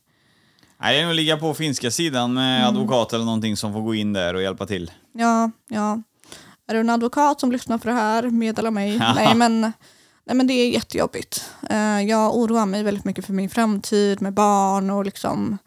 [0.81, 3.95] Nej, det är nog ligga på finska sidan med advokat eller någonting som får gå
[3.95, 4.91] in där och hjälpa till.
[5.13, 6.01] Ja, ja.
[6.67, 8.97] Är du en advokat som lyssnar på det här, meddela mig.
[9.15, 9.61] nej, men,
[10.23, 11.51] nej men det är jättejobbigt.
[11.69, 15.57] Eh, jag oroar mig väldigt mycket för min framtid med barn och liksom...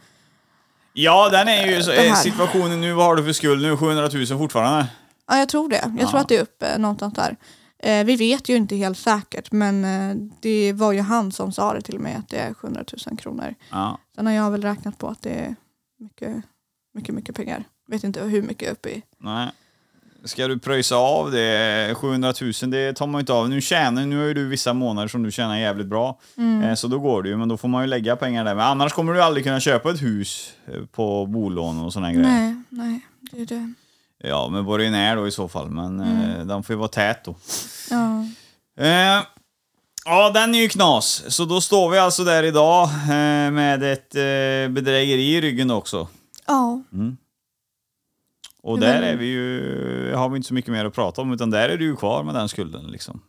[0.93, 2.93] Ja, den är ju så, eh, situationen nu.
[2.93, 3.77] Vad har du för skuld nu?
[3.77, 4.87] 700 000 fortfarande?
[5.27, 5.95] Ja, jag tror det.
[5.99, 7.37] Jag tror att det är uppe någonstans där.
[7.79, 11.75] Eh, vi vet ju inte helt säkert, men eh, det var ju han som sa
[11.75, 13.55] det till mig att det är 700 000 kronor.
[13.71, 13.99] Ja.
[14.15, 15.57] Sen har jag väl räknat på att det är
[15.99, 16.37] mycket,
[16.95, 17.65] mycket, mycket pengar.
[17.87, 19.03] Vet inte hur mycket uppe i.
[19.19, 19.49] Nej.
[20.25, 21.95] Ska du pröjsa av det?
[21.95, 23.49] 700 000, det tar man ju inte av.
[23.49, 26.19] Nu tjänar, nu har ju du vissa månader som du tjänar jävligt bra.
[26.65, 28.55] Eh, så då går det ju, men då får man ju lägga pengar där.
[28.55, 32.29] Men annars kommer du aldrig kunna köpa ett hus eh, på bolån och sådana grejer.
[32.29, 33.73] Nej, nej, det är det.
[34.29, 37.35] Ja, med borgenär då i så fall, men eh, den får ju vara tät då.
[37.91, 38.27] Ja.
[38.85, 39.23] Eh,
[40.05, 41.25] ja, den är ju knas.
[41.29, 46.09] Så då står vi alltså där idag eh, med ett eh, bedrägeri i ryggen också.
[46.47, 46.83] ja,
[48.65, 51.51] Och där är vi ju, har vi inte så mycket mer att prata om, utan
[51.51, 53.21] där är du ju kvar med den skulden liksom.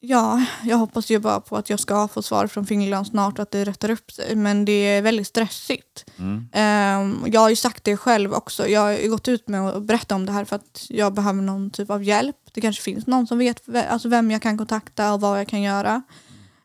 [0.00, 3.50] Ja, jag hoppas ju bara på att jag ska få svar från Finland snart att
[3.50, 4.36] det rättar upp sig.
[4.36, 6.04] Men det är väldigt stressigt.
[6.52, 8.68] Ehm, jag har ju sagt det själv också.
[8.68, 11.42] Jag har ju gått ut med att berätta om det här för att jag behöver
[11.42, 12.36] någon typ av hjälp.
[12.52, 15.48] Det kanske finns någon som vet ve- alltså vem jag kan kontakta och vad jag
[15.48, 16.02] kan göra.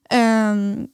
[0.10, 0.88] Ehm,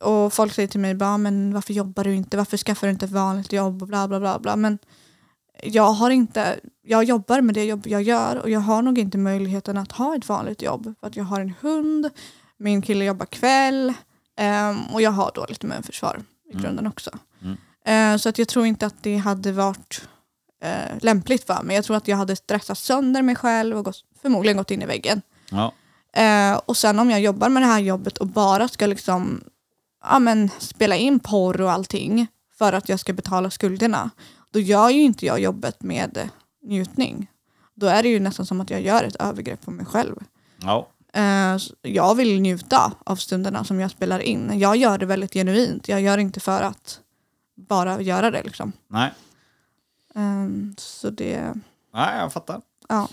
[0.00, 2.36] och folk säger till mig bara, men varför jobbar du inte?
[2.36, 3.82] Varför skaffar du inte ett vanligt jobb?
[3.82, 4.38] Och bla bla bla.
[4.38, 4.56] bla.
[4.56, 4.78] Men
[5.62, 9.18] jag har inte, jag jobbar med det jobb jag gör och jag har nog inte
[9.18, 10.94] möjligheten att ha ett vanligt jobb.
[11.00, 12.10] För att jag har en hund,
[12.56, 13.92] min kille jobbar kväll
[14.36, 17.10] ehm, och jag har dåligt immunförsvar i grunden också.
[17.84, 20.08] Eh, så att jag tror inte att det hade varit
[20.62, 21.76] eh, lämpligt för mig.
[21.76, 24.86] Jag tror att jag hade stressat sönder mig själv och gått, förmodligen gått in i
[24.86, 25.22] väggen.
[25.50, 25.72] Ja.
[26.22, 29.44] Eh, och sen om jag jobbar med det här jobbet och bara ska liksom
[30.04, 32.26] ja, men, spela in porr och allting
[32.58, 34.10] för att jag ska betala skulderna,
[34.52, 36.28] då gör ju inte jag jobbet med
[36.62, 37.26] njutning.
[37.74, 40.16] Då är det ju nästan som att jag gör ett övergrepp på mig själv.
[40.62, 40.88] Ja.
[41.12, 44.58] Eh, jag vill njuta av stunderna som jag spelar in.
[44.58, 45.88] Jag gör det väldigt genuint.
[45.88, 47.00] Jag gör inte för att
[47.56, 48.72] bara göra det liksom.
[48.88, 49.10] Nej.
[50.14, 51.54] Ehm, så det,
[51.94, 52.60] Nej, jag fattar.
[52.88, 53.08] ja.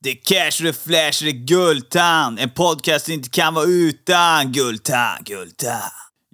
[0.00, 2.38] Det är cash, det är flash, det är Guldtand.
[2.38, 5.82] En podcast inte kan vara utan Guldtand, Guldtand.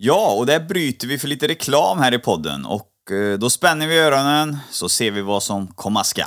[0.05, 3.87] Ja, och där bryter vi för lite reklam här i podden och eh, då spänner
[3.87, 6.27] vi öronen så ser vi vad som komma skall.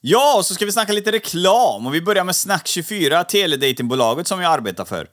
[0.00, 4.40] Ja, och så ska vi snacka lite reklam och vi börjar med Snack24, teledatingbolaget som
[4.40, 5.06] jag arbetar för.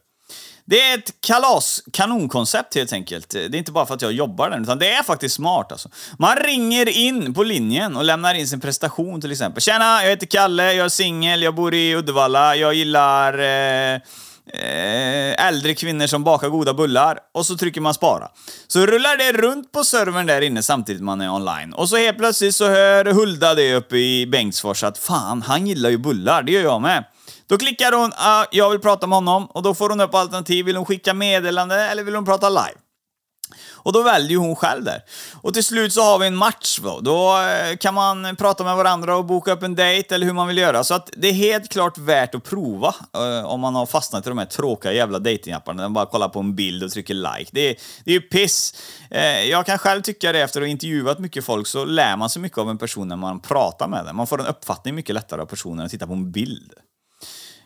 [0.65, 3.29] Det är ett kalas, kanonkoncept helt enkelt.
[3.29, 5.89] Det är inte bara för att jag jobbar där, utan det är faktiskt smart alltså.
[6.19, 9.61] Man ringer in på linjen och lämnar in sin prestation till exempel.
[9.61, 13.99] Tjena, jag heter Kalle, jag är singel, jag bor i Uddevalla, jag gillar eh,
[14.53, 18.27] Eh, äldre kvinnor som bakar goda bullar och så trycker man spara.
[18.67, 21.73] Så rullar det runt på servern där inne samtidigt man är online.
[21.73, 25.89] Och så helt plötsligt så hör Hulda det uppe i Bengtsfors att fan, han gillar
[25.89, 27.05] ju bullar, det gör jag med.
[27.47, 30.65] Då klickar hon ah, “Jag vill prata med honom” och då får hon upp alternativ.
[30.65, 32.77] Vill hon skicka meddelande eller vill hon prata live?
[33.73, 35.03] Och då väljer hon själv där.
[35.41, 36.99] Och till slut så har vi en match då.
[36.99, 40.47] Då eh, kan man prata med varandra och boka upp en dejt eller hur man
[40.47, 40.83] vill göra.
[40.83, 44.29] Så att det är helt klart värt att prova eh, om man har fastnat i
[44.29, 45.81] de här tråkiga jävla datingapparna.
[45.81, 47.49] Man bara kollar på en bild och trycker like.
[47.51, 48.73] Det är, det är ju piss.
[49.11, 52.29] Eh, jag kan själv tycka det efter att ha intervjuat mycket folk så lär man
[52.29, 54.15] sig mycket av en person när man pratar med den.
[54.15, 56.73] Man får en uppfattning mycket lättare av personen än att titta på en bild.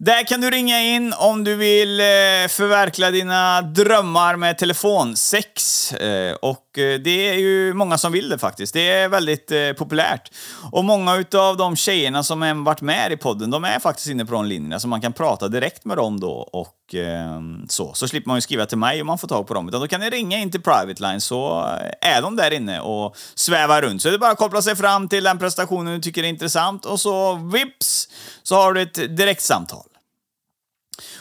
[0.00, 2.04] Där kan du ringa in om du vill eh,
[2.48, 5.92] förverkliga dina drömmar med telefonsex.
[5.92, 8.74] Eh, och eh, det är ju många som vill det faktiskt.
[8.74, 10.30] Det är väldigt populärt.
[10.72, 14.24] Och många utav de tjejerna som har varit med i podden, de är faktiskt inne
[14.24, 17.94] på de linjerna, så man kan prata direkt med dem då och ehm, så.
[17.94, 19.68] Så slipper man ju skriva till mig om man får tag på dem.
[19.68, 21.64] Utan då kan ni ringa in till Private Line så
[22.00, 24.02] är de där inne och svävar runt.
[24.02, 26.84] Så det är bara att koppla sig fram till den prestationen du tycker är intressant
[26.84, 28.08] och så vips
[28.42, 29.87] så har du ett direktsamtal.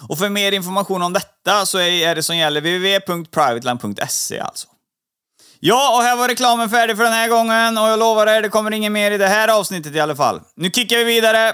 [0.10, 4.68] Och för mer information om detta så är det som gäller www.privateline.se alltså.
[5.60, 8.50] Ja, och här var reklamen färdig för den här gången och jag lovar er, det
[8.50, 10.42] kommer inget mer i det här avsnittet i alla fall.
[10.56, 11.54] Nu kickar vi vidare!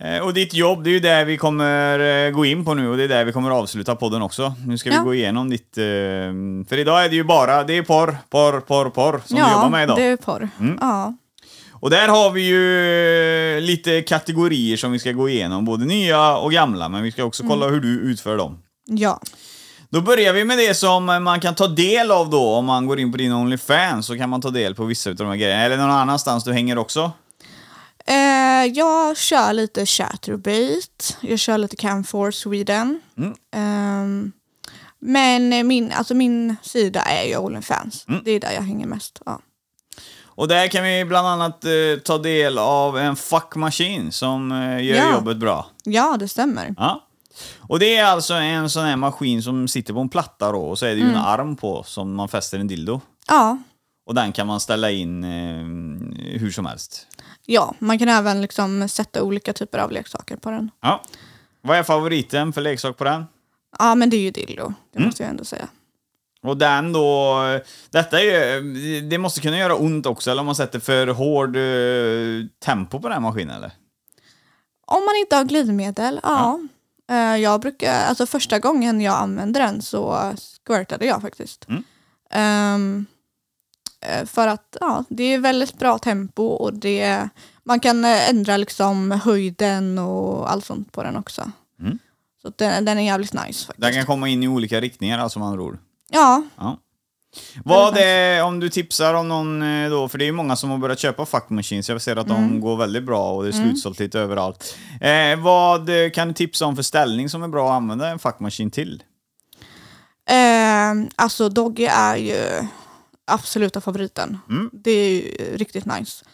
[0.00, 2.88] Eh, Och ditt jobb, det är ju där vi kommer eh, gå in på nu
[2.90, 4.54] och det är där vi kommer avsluta podden också.
[4.66, 5.02] Nu ska vi Ja.
[5.02, 5.78] gå igenom ditt...
[5.78, 5.84] eh,
[6.68, 9.68] För idag är det ju bara, det är porr, porr, porr, porr som du jobbar
[9.70, 9.96] med idag.
[9.96, 10.48] det är porr.
[10.60, 10.78] Mm.
[10.80, 11.14] Ja.
[11.84, 16.52] Och där har vi ju lite kategorier som vi ska gå igenom, både nya och
[16.52, 18.58] gamla, men vi ska också kolla hur du utför dem.
[18.84, 19.20] ja.
[19.88, 23.00] Då börjar vi med det som man kan ta del av då, om man går
[23.00, 25.62] in på din Onlyfans så kan man ta del på vissa av de här grejerna.
[25.62, 27.12] Eller någon annanstans du hänger också?
[28.06, 33.00] Eh, jag kör lite Chatterbait, jag kör lite Cam4 Sweden.
[33.18, 33.34] Mm.
[33.54, 34.32] Ehm,
[34.98, 38.04] men min, alltså min sida är ju Onlyfans.
[38.08, 38.20] Mm.
[38.24, 39.22] Det är där jag hänger mest.
[39.26, 39.40] Ja.
[40.36, 41.70] Och där kan vi bland annat eh,
[42.04, 45.12] ta del av en fuckmaskin som eh, gör Ja.
[45.14, 45.66] jobbet bra.
[45.84, 46.74] ja, det stämmer.
[46.78, 47.04] Ja.
[47.60, 50.78] Och det är alltså en sån här maskin som sitter på en platta då, och
[50.78, 51.14] så är det ju Mm.
[51.16, 53.00] en arm på som man fäster en dildo.
[53.28, 53.58] Ja.
[54.06, 57.06] Och den kan man ställa in eh, hur som helst.
[57.46, 60.70] ja, man kan även liksom sätta olika typer av leksaker på den.
[60.82, 61.02] Ja.
[61.62, 63.24] Vad är favoriten för leksak på den?
[63.78, 64.72] Ja, men det är ju dildo.
[64.92, 65.06] Det Mm.
[65.08, 65.68] måste jag ändå säga.
[66.44, 67.34] Och den då,
[67.90, 71.56] detta är ju, det måste kunna göra ont också, eller om man sätter för hård
[71.56, 73.70] eh, tempo på den här maskinen eller?
[74.86, 76.60] Om man inte har glidmedel, ja.
[77.10, 80.32] Eh, Jag brukar, alltså första gången jag använde den så
[80.66, 81.66] squirtade jag faktiskt.
[81.68, 83.06] Mm.
[84.00, 87.28] Eh, för att ja, det är väldigt bra tempo och det,
[87.62, 91.50] man kan eh, ändra liksom höjden och allt sånt på den också.
[91.80, 91.98] Mm.
[92.42, 93.80] Så den, den är jävligt nice faktiskt.
[93.80, 95.78] Den kan komma in i olika riktningar alltså man tror.
[96.10, 96.80] Ja, Ja.
[97.64, 100.70] Vad är, om du tipsar om någon eh, då, för det är ju många som
[100.70, 103.52] har börjat köpa fuck machines, jag ser att de går väldigt bra och det är
[103.52, 104.76] slutsålt lite överallt.
[105.00, 108.18] Eh, vad eh, kan du tipsa om för ställning som är bra att använda en
[108.18, 109.02] fuck machine till?
[110.30, 112.66] Ehm, alltså Doggy är ju
[113.24, 114.38] absoluta favoriten.
[114.48, 114.70] Mm.
[114.72, 115.20] Det är ju
[115.56, 116.24] riktigt nice.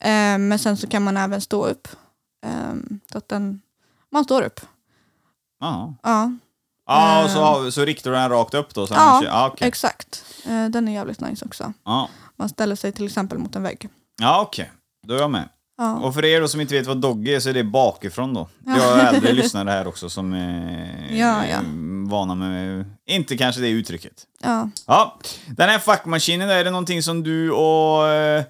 [0.00, 1.88] Ehm, men sen så kan man även stå upp.
[2.46, 3.60] Ehm, så att den,
[4.12, 4.60] man står upp.
[5.60, 5.94] Ja.
[6.02, 6.32] Ja,
[6.88, 8.86] Ja, och så, har- så riktar du den rakt upp då?
[8.86, 9.68] Så Ja, den ja, okej.
[9.68, 10.24] exakt.
[10.46, 11.72] Ehm, den är jävligt nice också.
[11.84, 13.88] Ja, Man ställer sig till exempel mot en vägg.
[14.20, 14.70] ja okej.
[15.06, 15.48] Då är jag med.
[15.80, 18.34] Ja, Och för er då som inte vet vad Doggy är så är det bakifrån
[18.34, 18.48] då.
[18.66, 21.58] Jag har äldre lyssnare här också som är Ja, ja.
[22.08, 24.12] vana med, inte kanske det uttrycket.
[24.42, 24.70] ja.
[24.86, 28.44] Ja, den här fackmaskinen, är det någonting som du och eh, eh,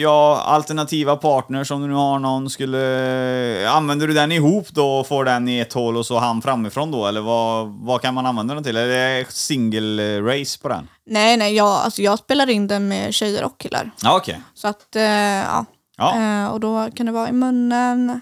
[0.00, 3.68] ja, alternativa partners om du nu har någon, skulle...
[3.70, 6.90] Använder du den ihop då och får den i ett hål och så han framifrån
[6.90, 7.06] då?
[7.06, 8.76] Eller vad, vad kan man använda den till?
[8.76, 10.88] Är det single eh, race på den?
[11.06, 13.90] Nej, nej, jag, alltså jag spelar in den med tjejer och killar.
[14.02, 14.42] Ja, okej.
[14.54, 15.64] Så att, eh, ja.
[15.96, 16.20] Ja.
[16.20, 18.20] Eh, och då kan det vara i munnen,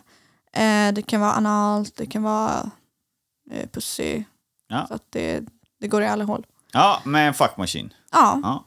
[0.53, 2.71] eh, det kan vara analt, det kan vara
[3.53, 4.23] eh, pussy.
[4.69, 4.85] Ja.
[4.89, 5.41] Så att det,
[5.81, 6.47] det går i alla hål.
[6.73, 7.93] Ja, med en fuckmaskin.
[8.12, 8.64] Ja, Ja.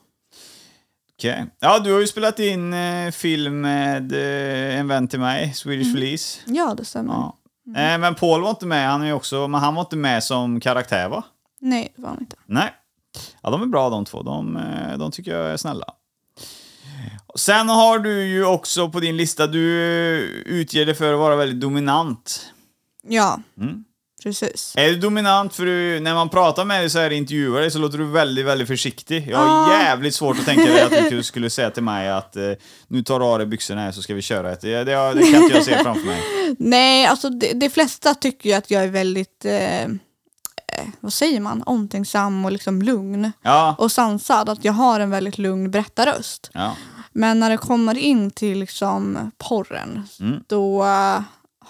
[1.22, 1.46] Okej.
[1.60, 5.94] Ja, du har ju spelat in eh, film med eh, en vän till mig, Swedish
[5.94, 6.40] Police.
[6.46, 7.14] ja det stämmer.
[7.14, 7.38] Ja.
[7.82, 10.24] Eh, men Paul var inte med, han är ju också, men han var inte med
[10.24, 11.24] som karaktär va?
[11.60, 12.36] Nej, det var han inte.
[12.46, 12.74] Nej.
[13.42, 14.22] Ja, de är bra de två.
[14.24, 15.86] De, eh, de tycker jag är snälla.
[17.36, 21.36] Sen har du ju också på din lista, du eh, utger dig för att vara
[21.36, 22.52] väldigt dominant.
[23.04, 23.84] Ja, Mm.
[24.24, 24.74] Precis.
[24.78, 27.80] Är du dominant för du, när man pratar med dig så här intervjuar dig så
[27.80, 29.28] låter du väldigt, väldigt försiktig.
[29.30, 29.74] Jag har Ah.
[29.84, 32.52] jävligt svårt att tänka dig att du skulle säga till mig att eh,
[32.88, 34.62] nu tar du av dig byxorna här så ska vi köra ett.
[34.62, 36.22] Det, det, det kan inte jag se framför mig.
[36.60, 39.90] Nej, alltså de, de flesta tycker ju att jag är väldigt, eh, eh,
[41.00, 43.32] vad säger man, omtänksam och liksom lugn.
[43.42, 43.76] Ja.
[43.78, 46.50] Och sansad, att jag har en väldigt lugn berättarröst.
[46.54, 46.76] ja.
[47.14, 50.44] Men när det kommer in till liksom porren, Mm.
[50.48, 50.86] då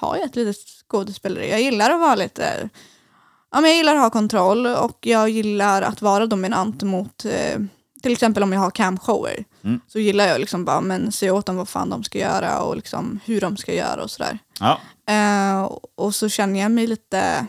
[0.01, 0.55] har jag ett litet
[0.87, 1.49] skådespeleri.
[1.49, 2.69] Jag gillar att vara lite,
[3.51, 7.59] ja men jag gillar att ha kontroll och jag gillar att vara dominant mot, eh,
[8.01, 9.43] till exempel om jag har camshower.
[9.63, 9.81] Mm.
[9.87, 12.75] Så gillar jag liksom bara, men se åt dem vad fan de ska göra och
[12.75, 14.39] liksom hur de ska göra och sådär.
[14.59, 14.79] ja.
[15.13, 17.45] Eh, och så känner jag mig lite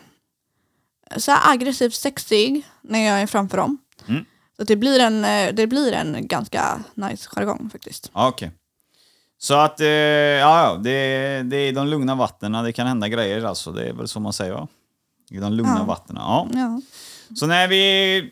[1.16, 3.78] så aggressivt sexig när jag är framför dem.
[4.08, 4.24] Mm.
[4.56, 8.10] Så det blir, en, eh, det blir en ganska nice jargong faktiskt.
[8.14, 8.50] Ja, Okej.
[9.42, 10.90] Så att, eh, ja, ja, det,
[11.42, 13.72] det är i de lugna vattnen det kan hända grejer alltså.
[13.72, 14.68] Det är väl så man säger va?
[15.30, 15.84] I de lugna Ja.
[15.84, 16.16] vattnen.
[16.20, 16.46] Ja.
[16.54, 16.80] Ja.
[17.36, 18.30] Så när vi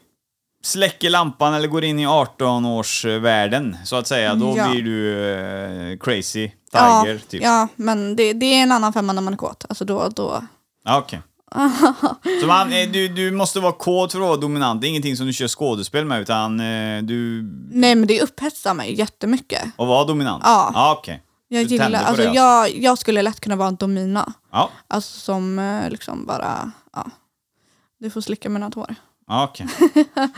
[0.64, 4.68] släcker lampan eller går in i 18-årsvärlden så att säga, då Ja.
[4.70, 5.30] blir du
[5.92, 7.42] eh, crazy Ja, tiger typ.
[7.42, 9.64] ja, men det, det är en annan femma när man är kåt.
[9.68, 10.44] Alltså då, då...
[10.84, 11.20] Ja, Okej.
[12.40, 14.80] Så man, eh, du, du måste vara kod för att vara dominant.
[14.80, 17.42] Det är ingenting som du kör skådespel med utan eh, du...
[17.70, 19.62] Nej men det upphetsar mig jättemycket.
[19.76, 20.42] Och vara dominant?
[20.46, 20.70] Ja.
[20.74, 21.22] Ja, okej.
[21.48, 22.34] Jag, Du gillar, alltså, alltså.
[22.36, 24.32] jag, jag skulle lätt kunna vara en domina.
[24.52, 27.06] Ja, Alltså som eh, liksom bara, ja.
[28.00, 28.94] Du får slicka mina tår.
[29.28, 29.66] ja okej.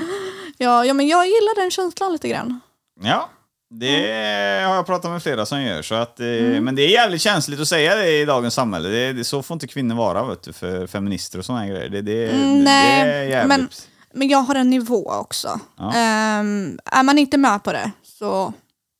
[0.58, 2.60] Ja, ja men jag gillar den känslan lite grann.
[3.00, 3.28] Ja,
[3.72, 5.82] det har jag pratat med flera som gör.
[5.82, 6.64] Så att, eh, Mm.
[6.64, 8.88] Men det är jävligt känsligt att säga det i dagens samhälle.
[8.88, 11.88] Det, det, så får inte kvinnor vara vet du, för feminister och här grejer.
[11.88, 13.48] Det, det, Mm, nej, det är jävligt.
[13.58, 13.68] men-
[14.14, 15.60] Men jag har en nivå också.
[15.78, 15.92] Ja.
[15.94, 18.52] Ehm, är man inte med på det så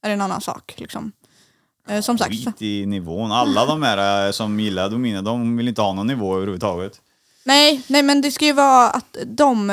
[0.03, 0.75] är det en annan sak.
[0.77, 1.13] Liksom.
[1.89, 2.31] Eh, som sagt.
[2.31, 3.33] Skit i nivån.
[3.33, 6.93] Alla de här eh, som gillar Domina, de vill inte ha någon nivå överhuvudtaget.
[7.45, 9.71] Nej, nej, men det ska ju vara att de,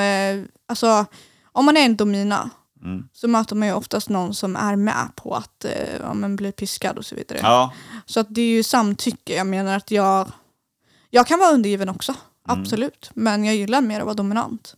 [0.67, 1.05] alltså
[1.51, 2.49] om man är en domina
[2.83, 3.03] Mm.
[3.13, 6.51] så möter man ju oftast någon som är med på att eh, ja, men bli
[6.51, 7.39] piskad och så vidare.
[7.41, 7.73] Ja,
[8.05, 9.35] Så att det är ju samtycke.
[9.35, 10.31] Jag menar att jag,
[11.09, 12.13] jag kan vara undergiven också.
[12.49, 12.61] Mm.
[12.61, 13.11] Absolut.
[13.13, 14.75] Men jag gillar mer att vara dominant.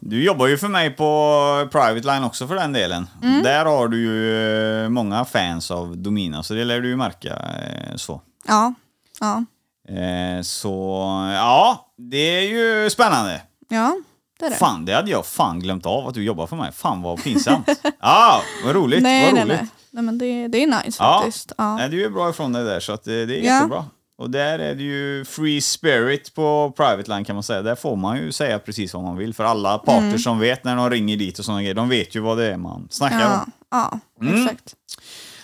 [0.00, 3.06] du jobbar ju för mig på Private Line också för den delen.
[3.22, 3.42] Mm.
[3.42, 7.34] Där har du ju eh, många fans av Domina, så det lär du ju märka.
[7.36, 8.20] eh, Så.
[8.46, 8.74] Ja,
[9.20, 9.44] ja,
[9.88, 10.96] Eh, Så
[11.34, 13.42] ja, det är ju spännande.
[13.68, 13.96] ja.
[14.38, 14.54] Det det.
[14.56, 16.72] Fan, det hade jag fan glömt av att du jobbar för mig.
[16.72, 17.68] Fan vad pinsamt.
[18.00, 19.02] Ja, vad roligt.
[19.02, 19.56] nej, vad nej, roligt.
[19.60, 19.68] nej.
[19.90, 21.20] nej men det, det är nice Ja.
[21.24, 21.52] faktiskt.
[21.58, 21.76] Ja.
[21.76, 23.54] Nej, du är bra ifrån dig där, så att det, det är Ja.
[23.54, 23.84] jättebra.
[24.18, 27.62] Och där är det ju free spirit på Private Line kan man säga.
[27.62, 29.34] Där får man ju säga precis vad man vill.
[29.34, 30.18] För alla parter Mm.
[30.18, 32.56] som vet när de ringer dit och sådana grejer, de vet ju vad det är
[32.56, 33.52] man snackar Ja, om.
[33.70, 34.42] ja Mm.
[34.44, 34.74] exakt.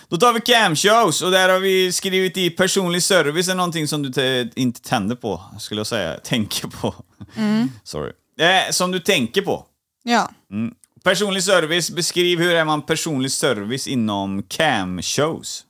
[0.07, 4.01] Då tar vi camshows och där har vi skrivit i personlig service är någonting som
[4.03, 6.17] du te- inte tänder på, skulle jag säga.
[6.23, 6.93] Tänker på.
[7.35, 7.69] Mm.
[7.83, 8.11] Sorry.
[8.37, 9.65] Eh, som du tänker på.
[10.03, 10.29] Ja.
[10.51, 10.73] Mm.
[11.03, 15.63] Personlig service, beskriv hur är man personlig service inom cam-shows?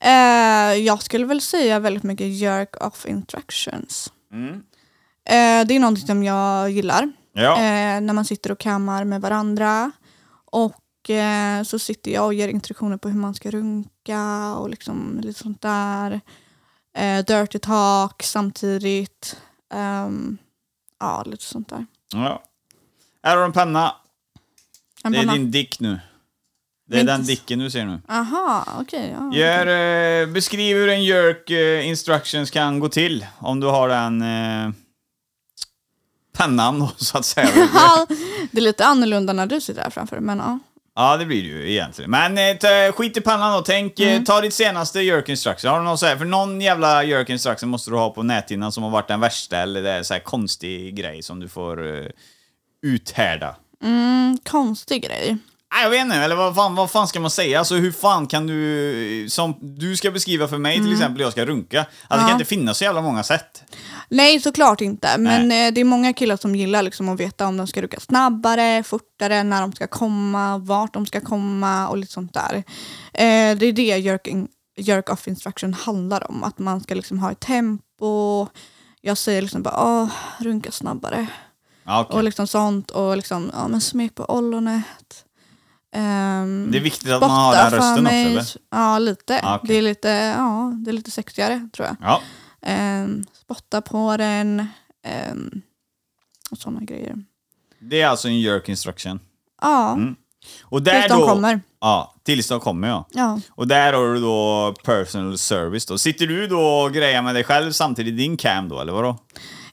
[0.00, 4.12] Eh, jag skulle väl säga väldigt mycket jerk off interactions.
[4.32, 4.54] Mm.
[5.28, 7.12] Eh, det är någonting som jag gillar.
[7.32, 7.52] Ja.
[7.52, 9.90] Eh, när man sitter och kammar med varandra.
[10.44, 15.20] Och eh, så sitter jag och ger instruktioner på hur man ska runka och liksom
[15.22, 16.20] lite sånt där.
[16.96, 19.36] Eh, dirty talk samtidigt.
[19.74, 20.38] Ehm,
[21.00, 21.86] ja, lite sånt där.
[22.12, 22.42] ja.
[23.22, 23.94] Här har du en penna.
[25.04, 25.32] En Det är panna.
[25.32, 26.00] din dick nu.
[26.86, 28.00] Det är Min- den dicken du ser nu.
[28.08, 29.16] Aha, okej.
[29.18, 30.22] ja, Gör, okej.
[30.22, 33.26] eh, beskriv hur en jerk eh, instructions kan gå till.
[33.38, 34.70] Om du har den eh,
[36.36, 37.68] pennan då, så att säga.
[37.74, 38.06] Ja,
[38.50, 40.58] det är lite annorlunda när du sitter där framför, men ja.
[41.00, 42.10] Ja, det blir det ju egentligen.
[42.10, 43.60] Men eh, skit i pannan då.
[43.62, 44.14] Tänk, Mm.
[44.16, 45.70] eh, ta ditt senaste jerk instruction.
[45.70, 48.72] Har du någon så här, för någon jävla jerk instruction måste du ha på näthinnan
[48.72, 51.96] som har varit den värsta eller det är så här konstig grej som du får
[51.98, 52.06] eh,
[52.82, 53.56] uthärda.
[53.84, 55.36] Mm, konstig grej.
[55.74, 57.58] Nej, jag vet inte, eller vad fan, vad fan ska man säga?
[57.58, 61.44] Alltså hur fan kan du, som du ska beskriva för mig till exempel, jag ska
[61.46, 61.78] runka.
[61.78, 62.32] Alltså det kan Ja.
[62.32, 63.62] inte finnas så jävla många sätt.
[64.08, 65.18] Nej, såklart inte.
[65.18, 68.00] Men eh, det är många killar som gillar liksom att veta om de ska rucka
[68.00, 72.54] snabbare, fortare, när de ska komma, vart de ska komma och lite sånt där.
[73.14, 76.44] Eh, det är det jerking, jerk off instruction handlar om.
[76.44, 78.46] Att man ska liksom ha ett tempo.
[79.00, 80.08] Jag säger liksom bara åh,
[80.40, 81.26] runka snabbare.
[81.84, 82.16] Ja, okej.
[82.16, 82.90] Och liksom sånt.
[82.90, 85.24] Och liksom, ja men smek på ollonet.
[85.98, 88.44] Um, Det är viktigt att man har den rösten också, eller?
[88.70, 89.40] Ja, lite.
[89.42, 89.68] Ja, okej.
[89.68, 91.96] det, är lite ja, det är lite sexigare tror jag.
[92.00, 92.20] Ja.
[93.02, 94.66] Um, spotta på den.
[95.32, 95.62] Um,
[96.50, 97.16] och sådana grejer.
[97.80, 99.20] Det är alltså en jerk instruction.
[99.62, 100.16] Ja, Mm.
[100.62, 101.60] Och där tills de då, kommer.
[101.80, 103.06] Ja, tills de kommer ja.
[103.10, 103.40] Ja.
[103.50, 105.98] Och där har du då personal service då.
[105.98, 109.18] Sitter du då och grejar med dig själv samtidigt i din cam då, eller vadå?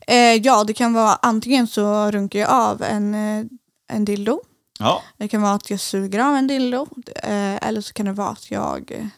[0.08, 3.46] Eh, ja, det kan vara antingen så runkar jag av en, eh,
[3.90, 4.42] en dildo.
[4.80, 5.04] Ja.
[5.18, 6.88] Det kan vara att jag suger av en dildo.
[7.24, 9.12] Eh, eller så kan det vara att jag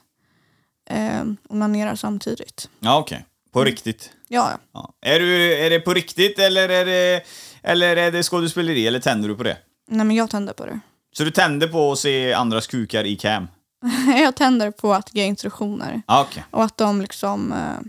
[0.89, 2.69] eh, onanerar samtidigt.
[2.79, 3.25] Ja, okej.
[3.51, 3.71] På Mm.
[3.71, 4.11] riktigt.
[4.27, 4.57] Ja, ja.
[4.73, 4.93] Ja.
[5.01, 7.23] Är, du, är det på riktigt eller är det,
[7.63, 9.57] eller är det skådespeleri eller tänder du på det?
[9.87, 10.79] Nej men jag tänder på det.
[11.17, 13.47] Så du tänder på att se andras kukar i cam?
[14.17, 16.01] jag tänder på att ge instruktioner.
[16.07, 16.43] Ja, okej.
[16.51, 17.87] Och att de liksom, eh,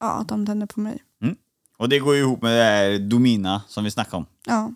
[0.00, 1.02] ja att de tänder på mig.
[1.78, 4.26] Och det går ju ihop med det här Domina som vi snackade om.
[4.46, 4.70] Ja.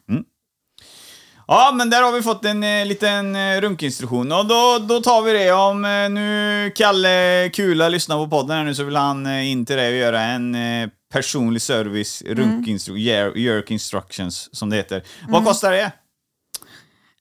[1.53, 4.32] Ja, men där har vi fått en eh, liten eh, runkinstruktion.
[4.32, 5.53] Och då, då tar vi det.
[5.53, 9.66] Om eh, nu Kalle Kula lyssnar på podden här nu så vill han eh, in
[9.66, 15.03] till dig och göra en eh, personlig service, runkinstru- jer- jerk instructions som det heter.
[15.28, 15.92] Vad kostar det?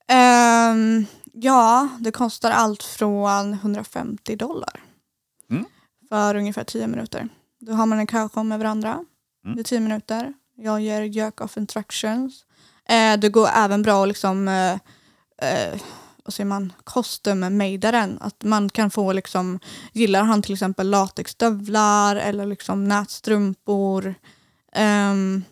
[0.08, 4.80] Ehm, ja, det kostar allt från 150 dollar.
[5.52, 5.66] Mm.
[6.10, 7.30] För ungefär 10 minuter.
[7.60, 9.00] Då har man en körshow med varandra
[9.46, 9.60] Mm.
[9.60, 10.34] i 10 minuter.
[10.58, 12.46] Jag ger jerk off instructions.
[12.90, 14.72] Eh, det går även bra att liksom, eh,
[15.42, 15.80] eh,
[16.24, 18.18] vad säger man, custom-mada den.
[18.22, 19.60] Att man kan få liksom,
[19.94, 24.16] gillar han till exempel latexstövlar eller liksom nätstrumpor.
[24.74, 25.44] ehm,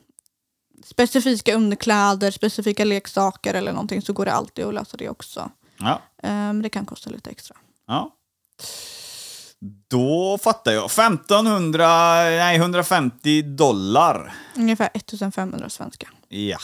[0.86, 5.52] specifika underkläder, specifika leksaker eller någonting så går det alltid att lösa det också.
[5.78, 6.02] Ja.
[6.22, 7.58] Men det kan kosta lite extra.
[7.88, 8.12] Ja.
[9.88, 10.86] Då fattar jag.
[10.86, 11.88] 1500,
[12.24, 14.36] nej 150 dollar.
[14.56, 16.08] Ungefär 1500 svenska.
[16.28, 16.58] Ja.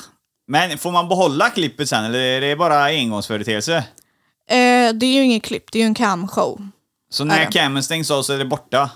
[0.47, 3.75] Men får man behålla klippet sen eller är det bara engångsföreteelse?
[4.47, 6.67] Eh, det är ju inget klipp, det är ju en cam-show.
[7.09, 7.51] Så Är när det?
[7.51, 8.91] camen stängs av så är det borta?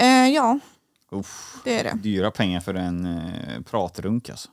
[0.00, 0.58] Eh, ja,
[1.12, 1.54] Uff.
[1.64, 1.98] det är det.
[2.02, 4.48] dyra pengar för en eh, pratrunk alltså.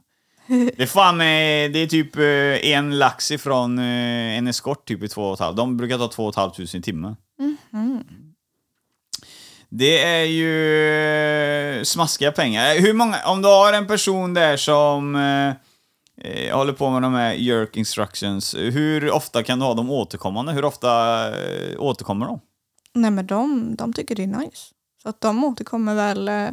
[0.47, 5.03] Det är fan med, det är typ eh, en lax ifrån eh, en eskort typ
[5.03, 5.57] i två och ett halvt.
[5.57, 7.15] De brukar ta två och ett halvt tusen i timmen.
[9.69, 12.75] Det är ju eh, smaskiga pengar.
[12.75, 15.53] Eh, Hur många, om du har en person där som eh,
[16.22, 20.51] eh, håller på med de här jerk instructions, hur ofta kan du ha dem återkommande?
[20.51, 20.89] Hur ofta
[21.28, 22.39] eh, återkommer de?
[22.93, 24.74] Nej men de, de tycker det är nice.
[25.03, 26.49] Så att de återkommer väl, eh,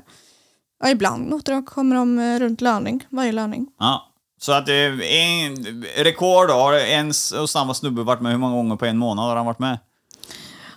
[0.82, 3.66] ja ibland återkommer de runt löning, varje löning.
[3.78, 4.10] Ja.
[4.40, 8.54] Så att eh, en rekord då, har en och samma snubbe varit med hur många
[8.54, 9.78] gånger på en månad har han varit med?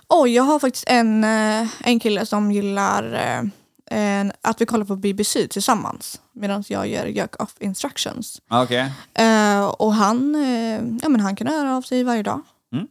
[0.08, 1.24] Oj, jag har faktiskt en,
[1.84, 3.02] en kille som gillar
[3.90, 8.42] eh, att vi kollar på BBC tillsammans medan jag ger jerk off instructions.
[8.50, 8.92] Okej.
[9.14, 12.40] Eh, och han, eh, ja, men han kan höra av sig varje dag.
[12.72, 12.86] Mm.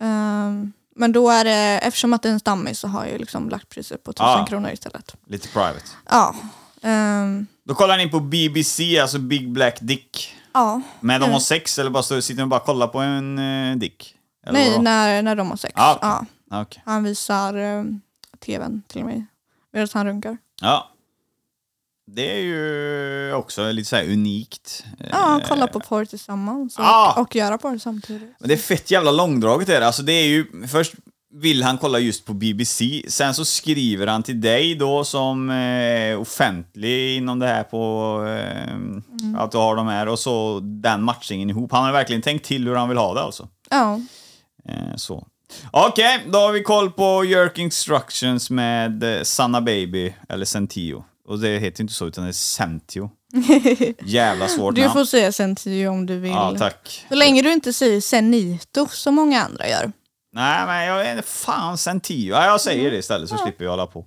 [0.00, 3.48] Eh, men då är det, eftersom att det är en stammis så har jag liksom
[3.48, 4.46] lagt priset på 1000 Ah.
[4.46, 5.16] kronor istället.
[5.26, 5.84] Lite private.
[6.10, 6.34] Ja.
[6.82, 10.34] ehm, Då kollar ni på BBC, alltså Big Black Dick.
[10.52, 10.80] ja.
[11.00, 14.14] Men de har sex eller bara står, sitter och bara kollar på en eh, dick?
[14.46, 15.72] Eller Nej, när, när de har sex.
[15.76, 16.08] Ah, okej.
[16.50, 16.60] ja.
[16.62, 16.82] Okej.
[16.86, 17.84] Han visar eh,
[18.46, 19.26] tvn till mig
[19.72, 20.36] medan han runkar.
[20.60, 20.88] Ja.
[22.10, 24.84] Det är ju också lite så här unikt.
[25.12, 27.20] Ja, Eh, kolla på porr tillsammans och, Ah.
[27.20, 28.34] och göra porr samtidigt.
[28.38, 29.86] Men det är fett jävla långdraget är det.
[29.86, 30.94] Alltså det är ju, först
[31.34, 36.20] vill han kolla just på BBC, sen så skriver han till dig då som eh,
[36.20, 41.50] offentlig inom det här på eh, att du har de här och så den matchningen
[41.50, 41.72] ihop.
[41.72, 43.48] Han har verkligen tänkt till hur han vill ha det alltså.
[43.70, 44.00] Ja.
[44.64, 45.26] Eh, så.
[45.70, 51.04] Okej, då har vi koll på Jerk Instructions med eh, Sanna Baby, eller Sentio.
[51.28, 53.10] Och det heter inte så utan det är Sentio.
[54.04, 54.92] Jävla svårt Du namn.
[54.92, 56.30] får säga Sentio om du vill.
[56.30, 57.04] Ja, tack.
[57.08, 59.92] Så länge du inte säger Senito som många andra gör.
[60.32, 62.30] Nej, men jag inte, fan Sentio.
[62.30, 64.04] Ja, jag säger det istället så slipper vi hålla på.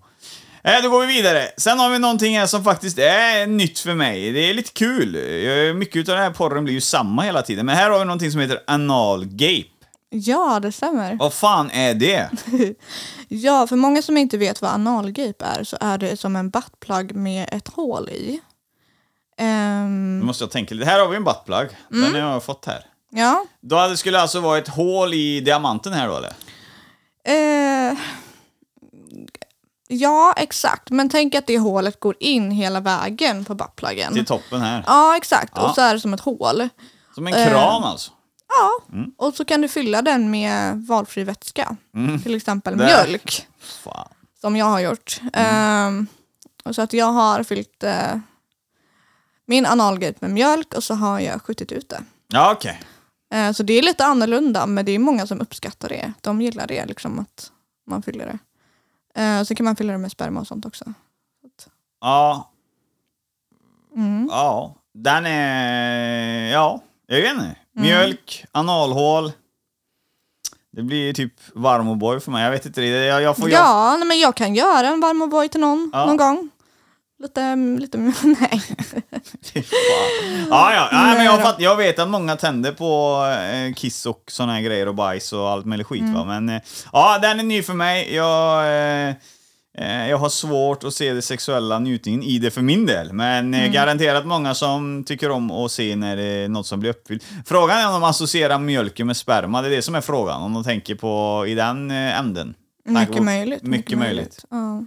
[0.64, 1.48] Eh, då går vi vidare.
[1.58, 4.32] Sen har vi någonting här som faktiskt är nytt för mig.
[4.32, 5.16] Det är lite kul.
[5.16, 7.66] Eh, Mycket av den här porren blir ju samma hela tiden.
[7.66, 9.66] Men här har vi någonting som heter analgape.
[10.14, 11.16] Ja, det stämmer.
[11.16, 12.30] Vad fan är det?
[13.28, 17.16] Ja, för många som inte vet vad analgape är så är det som en buttplug
[17.16, 18.40] med ett hål i.
[19.38, 20.90] Ehm, Nu måste jag tänka lite.
[20.90, 21.70] Här har vi en buttplug.
[21.90, 22.86] Den har jag fått här.
[23.10, 23.46] Ja.
[23.62, 26.34] Då skulle det alltså vara ett hål i diamanten här då eller?
[27.24, 27.98] Eh,
[29.88, 30.90] ja, exakt.
[30.90, 34.14] Men tänk att det hålet går in hela vägen på buttpluggen.
[34.14, 34.84] Till toppen här.
[34.88, 35.52] Ja, exakt.
[35.56, 35.70] Ja.
[35.70, 36.70] Och så är det som ett hål.
[37.16, 38.12] Som en kran alltså.
[38.60, 39.12] Ja, Mm.
[39.18, 41.76] och så kan du fylla den med valfri vätska.
[42.24, 42.86] Till exempel Mm.
[42.86, 43.08] Där.
[43.08, 44.08] mjölk, Fan.
[44.42, 45.22] som jag har gjort.
[45.34, 46.08] Mm.
[46.64, 48.18] Och så att jag har fyllt eh,
[49.46, 52.04] min analgate med mjölk och så har jag skjutit ut det.
[52.28, 52.82] Ja, okej.
[53.34, 56.14] Eh, så det är lite annorlunda, men det är många som uppskattar det.
[56.22, 57.52] De gillar det, liksom att
[57.88, 58.40] man fyller det.
[59.22, 60.94] Eh, så kan man fylla det med sperma och sånt också.
[62.02, 62.52] Ja.
[63.96, 64.28] Mm.
[64.32, 64.76] Ja.
[64.94, 66.52] Den är...
[66.52, 67.56] Ja, jag vet inte.
[67.76, 69.32] Mjölk, analhål.
[70.74, 72.44] Det blir typ varm och boy för mig.
[72.44, 72.82] Jag vet inte.
[72.82, 72.88] det.
[72.88, 73.50] Jag, jag får...
[73.50, 76.06] Jag, Ja, nej, men jag kan göra en varm O'boy till någon Ja.
[76.06, 76.50] någon gång.
[77.20, 78.62] Lite, lite, nej.
[80.50, 80.90] Ja, ja.
[80.92, 84.62] Nej, men jag, fatt, jag vet att många tänder på eh, kiss och såna här
[84.62, 86.14] grejer och bajs och allt möjligt skit Mm.
[86.14, 86.26] va.
[86.26, 86.62] Men eh,
[86.94, 88.16] ja, den är ny för mig.
[88.16, 88.60] Jag,
[89.10, 89.16] eh,
[90.10, 93.14] jag har svårt att se det sexuella njutningen i det för min del.
[93.14, 93.66] Men Mm.
[93.66, 97.24] eh, garanterat många som tycker om att se när det är något som blir uppfyllt.
[97.46, 99.62] Frågan är om de associerar mjölken med sperma.
[99.62, 100.42] Det är det som är frågan.
[100.42, 102.54] Om de tänker på i den eh, änden.
[102.86, 103.64] Mycket på- möjligt.
[103.64, 104.46] Mycket möjligt.
[104.50, 104.86] Ja.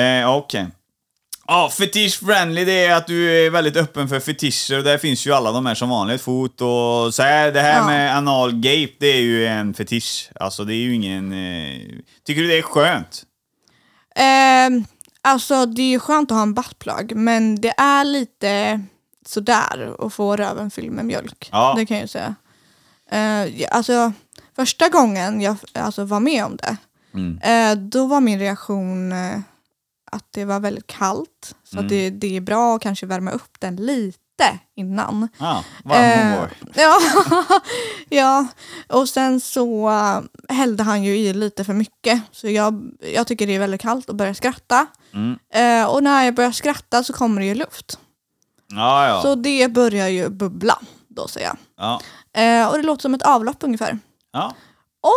[0.00, 0.66] Eh, Okej.
[1.46, 5.32] Ja, fetish friendly det är att du är väldigt öppen för fetischer där finns ju
[5.32, 6.20] alla de här som vanligt.
[6.22, 7.52] Fot och så här.
[7.52, 7.86] Det här Ja.
[7.86, 10.30] med anal gape, det är ju en fetisch.
[10.40, 11.32] Alltså det är ju ingen...
[11.32, 11.80] Eh...
[12.26, 13.22] Tycker du det är skönt?
[14.20, 14.84] Ehm,
[15.22, 18.80] alltså det är ju skönt att ha en buttplug, men det är lite
[19.26, 21.48] sådär att få röven fylld med mjölk.
[21.52, 21.74] Ja.
[21.76, 22.34] Det kan jag ju säga.
[23.12, 24.12] Uh, alltså,
[24.56, 26.76] första gången jag alltså, var med om det,
[27.14, 27.38] Mm.
[27.38, 29.38] eh, då var min reaktion eh,
[30.12, 31.54] att det var väldigt kallt.
[31.64, 31.84] Så Mm.
[31.84, 34.18] att det, det är bra att kanske värma upp den lite
[34.76, 35.28] innan.
[35.38, 36.98] Ja, varm Eh, ja,
[38.08, 38.46] ja,
[38.88, 40.20] och sen så äh,
[40.56, 42.22] hällde han ju i lite för mycket.
[42.32, 44.86] Så jag, jag tycker det är väldigt kallt och börjar skratta.
[45.14, 45.38] Mm.
[45.54, 47.98] Eh, och när jag börjar skratta så kommer det ju luft.
[48.72, 49.22] Ja, ja.
[49.22, 50.78] Så det börjar ju bubbla,
[51.08, 51.56] då säger jag.
[51.76, 52.00] ja.
[52.42, 53.98] Eh, och det låter som ett avlopp ungefär.
[54.32, 54.54] ja.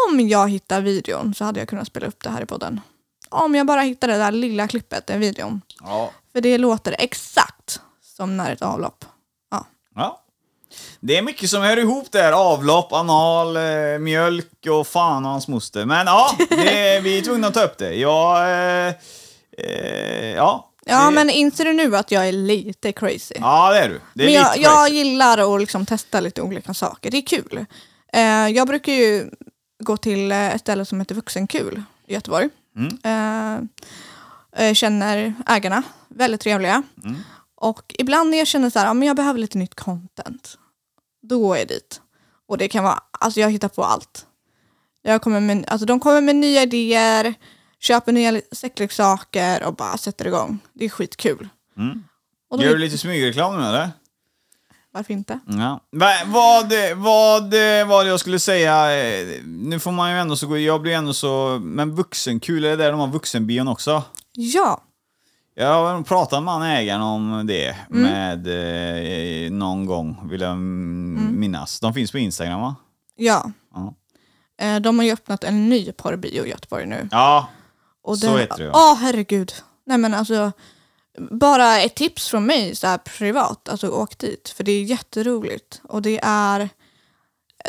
[0.10, 2.82] Om jag hittar videon så hade jag kunnat spela upp det här i podden.
[3.30, 5.62] Om jag bara hittar det där lilla klippet, den videon.
[6.34, 7.82] För det låter exakt
[8.18, 9.06] som när ett avlopp.
[11.00, 12.32] Det är mycket som hör ihop där.
[12.32, 15.86] Avlopp, anal, eh, mjölk och fan och hans moster.
[15.86, 17.96] Men ja, det, vi är tvungna att ta upp det.
[17.96, 18.38] Jag...
[18.42, 18.94] Eh,
[19.58, 20.70] eh, ja.
[20.86, 23.36] Ja, det, men inser du nu att jag är lite crazy?
[23.40, 24.02] Ja, det är du.
[24.14, 27.12] Det är Men jag, jag gillar att liksom testa lite olika saker.
[27.12, 27.66] Det är kul.
[28.14, 29.30] Eh, jag brukar ju
[29.84, 32.50] gå till ett ställe som heter Vuxenkul i Göteborg.
[32.78, 32.98] Mm.
[33.04, 36.84] Eh, eh, känner ägarna, väldigt trevliga.
[37.04, 37.16] Mm.
[37.56, 40.58] Och ibland när jag känner så här, ja, men jag behöver lite nytt content,
[41.24, 42.02] då går jag dit.
[42.48, 44.26] Och det kan vara, alltså jag hittar på allt.
[45.02, 47.34] Jag kommer med, alltså de kommer med nya idéer,
[47.80, 50.60] köper nya sexleksaker och bara sätter igång.
[50.74, 51.50] Det är skitkul.
[51.78, 52.04] Mm.
[52.50, 53.90] Och då, Gör du lite smygreklam nu eller?
[54.92, 55.40] Varför inte?
[55.48, 55.80] Ja.
[55.92, 57.44] Va, vad, vad
[57.88, 59.04] var det jag skulle säga?
[59.04, 62.70] Eh, Nu får man ju ändå så gå, jag blir ändå så, men vuxenkul, är
[62.70, 64.04] det där de har vuxenbion också?
[64.32, 64.82] Ja,
[65.56, 68.48] Jag har pratat med ägaren om det med
[69.46, 71.40] eh, någon gång, vill jag mm.
[71.40, 71.80] minnas.
[71.80, 72.76] De finns på Instagram va?
[73.16, 73.52] Ja.
[73.74, 73.94] Ja.
[74.66, 77.10] Eh, De har ju öppnat en ny porrbio i Göteborg nu.
[77.12, 77.48] Ja,
[78.04, 78.72] Och så den- heter det, ja.
[78.74, 79.54] Ja, herregud.
[79.86, 80.52] Nej men alltså,
[81.32, 84.50] bara ett tips från mig så här privat, alltså åk dit.
[84.50, 85.82] För det är jätteroligt.
[85.84, 86.70] Och det är,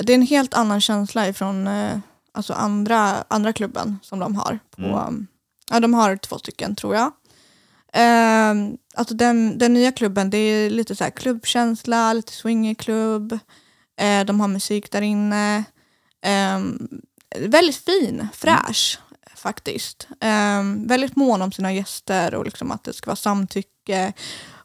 [0.03, 1.99] det är en helt annan känsla ifrån eh,
[2.33, 4.59] alltså andra, andra klubben som de har.
[4.77, 5.27] På, Mm.
[5.71, 7.13] Ja, de har två stycken tror jag.
[7.95, 8.55] Eh,
[8.95, 13.39] alltså den, den nya klubben, det är lite så här klubbkänsla, lite swingerklubb.
[13.97, 15.65] Eh, de har musik där inne.
[16.23, 16.61] Eh,
[17.39, 18.99] väldigt fin, fräsch
[19.37, 20.09] faktiskt.
[20.21, 24.13] Eh, väldigt mån om sina gäster och liksom att det ska vara samtycke.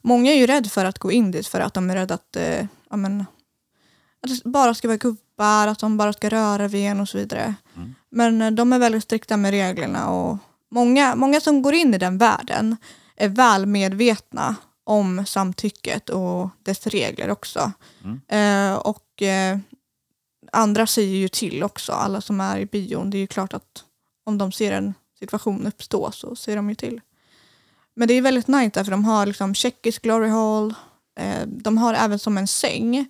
[0.01, 2.35] Många är ju rädda för att gå in dit för att de är rädda att,
[2.35, 3.25] eh, ja, men,
[4.23, 7.17] att det bara ska vara gubbar, att de bara ska röra vid en och så
[7.17, 7.55] vidare.
[8.09, 10.37] Men eh, de är väldigt strikta med reglerna och
[10.71, 12.77] många, många som går in i den världen
[13.19, 17.71] är väl medvetna om samtycket och dess regler också.
[18.27, 19.57] Eh, och eh,
[20.51, 23.09] andra säger ju till också, alla som är i bion.
[23.09, 23.83] Det är ju klart att
[24.25, 27.01] om de ser en situation uppstå så ser de ju till.
[27.95, 30.73] Men det är väldigt nice där för de har liksom tjeckisk glory hall.
[31.19, 33.07] Eh, de har även som en säng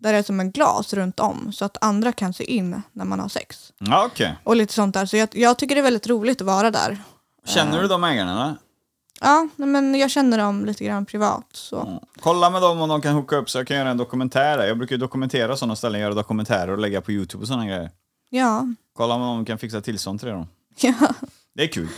[0.00, 3.04] där det är som en glas runt om så att andra kan se in när
[3.04, 3.72] man har sex.
[3.78, 4.36] ja okej.
[4.44, 5.06] Och lite sånt där.
[5.06, 7.02] Så jag, jag tycker det är väldigt roligt att vara där.
[7.44, 8.56] Känner du de ägarna eller?
[9.22, 11.46] Ja, men jag känner dem lite grann privat.
[11.52, 12.02] Så.
[12.20, 14.66] Kolla med dem om de kan hooka upp så jag kan göra en dokumentär där.
[14.66, 17.90] Jag brukar ju dokumentera sådana ställen, göra dokumentärer och lägga på YouTube och sådana grejer.
[18.30, 18.66] Ja.
[18.96, 20.46] Kolla om de kan fixa tillstånd till det då.
[20.76, 21.14] ja.
[21.54, 21.88] Det är kul.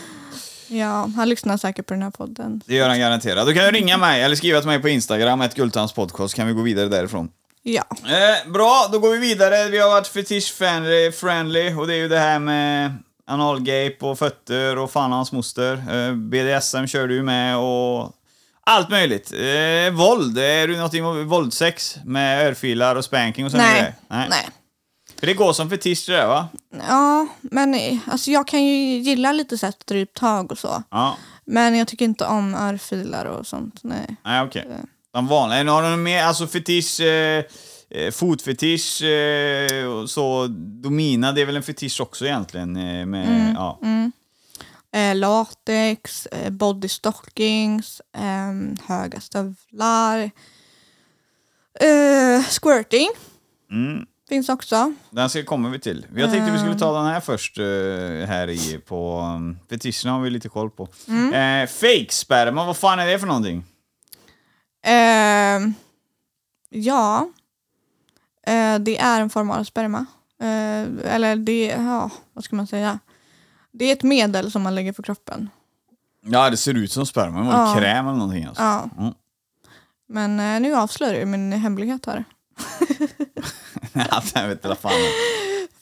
[0.68, 2.62] Ja, han lyssnar säkert på den här podden.
[2.66, 3.46] Det gör han garanterat.
[3.46, 6.46] Då kan du ringa mig eller skriva till mig på Instagram, ett Gultans podcast, kan
[6.46, 7.28] vi gå vidare därifrån.
[7.62, 7.84] Ja.
[7.90, 9.68] Eh, bra, då går vi vidare.
[9.68, 12.92] Vi har varit fetish-friendly friendly, och det är ju det här med
[13.26, 15.84] analgape och fötter och fan hans moster.
[15.90, 18.12] Eh, BDSM kör du med och
[18.66, 19.32] allt möjligt.
[19.32, 23.78] Eh, våld, är du någonting om våldsex med örfilar och spanking och sådana Nej.
[23.80, 24.28] grejer?
[24.28, 24.48] Nej.
[25.20, 26.48] För det går som fetisch det där va?
[26.88, 30.82] Ja, men eh, alltså jag kan ju gilla lite så här stryptag och så.
[30.90, 31.16] Ja.
[31.44, 33.80] Men jag tycker inte om örfilar och sånt.
[33.82, 34.16] Nej.
[34.24, 34.68] Nej, okej.
[35.12, 35.72] De vanliga.
[35.72, 37.44] Har du mer, alltså fetisch, eh,
[37.94, 40.46] eh, fotfetisch eh, och så.
[40.82, 42.76] Domina, det är väl en fetisch också egentligen?
[42.76, 43.78] Eh, med, ja.
[44.92, 50.30] Eh, latex, eh, body stockings, ehm, höga stövlar.
[51.80, 53.08] Eh, squirting
[53.70, 54.06] Mm.
[54.28, 54.92] finns också.
[55.10, 56.06] Den ska kommer vi till.
[56.16, 57.64] Jag tänkte vi skulle ta den här först eh,
[58.28, 60.82] här i på um, fetischerna har vi lite koll på.
[61.08, 63.64] Eh, fake sperma, vad fan är det för någonting?
[64.84, 65.74] Ehm,
[66.70, 67.28] ja,
[68.80, 70.06] det är en form av sperma.
[70.40, 72.98] Eh, eller det, ja, vad ska man säga?
[73.72, 75.50] Det är ett medel som man lägger på kroppen.
[76.26, 77.74] Ja, det ser ut som sperma, det var Ja.
[77.78, 78.62] kräm eller någonting alltså.
[78.62, 78.88] Ja.
[78.98, 79.12] Mm.
[80.08, 82.24] Men eh, nu avslöjar du min hemlighet här.
[83.92, 84.92] Ja, jag vet inte fan.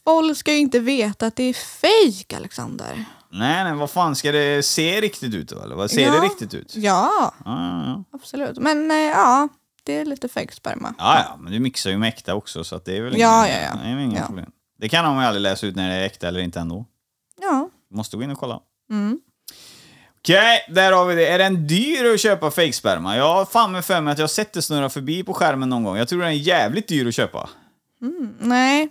[0.04, 3.04] Folk ska ju inte veta att det är fejk, Alexander.
[3.30, 5.62] Nej, nej, vad fan ska det se riktigt ut då?
[5.62, 6.12] Eller vad ser Ja.
[6.12, 6.76] det riktigt ut?
[6.76, 8.58] Ja, Ja, ja, absolut.
[8.58, 9.48] Men eh, ja,
[9.82, 10.94] det är lite fejk sperma.
[10.98, 13.46] Ja, ja, men du mixar ju med äkta också så att det är väl Ja,
[13.46, 13.90] inga, ja, ja.
[13.94, 14.26] Väl inga Ja.
[14.26, 14.50] problem.
[14.78, 16.86] Det kan man ju aldrig läsa ut när det är äkta eller inte ändå.
[17.40, 17.68] Ja.
[17.90, 18.60] Måste gå in och kolla.
[18.90, 19.20] Mm.
[20.18, 21.26] Okej, där har vi det.
[21.28, 23.16] Är den dyr att köpa fejksperma?
[23.16, 25.68] Jag har fan med för mig att jag har sett det snurra förbi på skärmen
[25.68, 25.96] någon gång.
[25.96, 27.50] Jag tror den är jävligt dyr att köpa.
[28.02, 28.88] Mm, nej.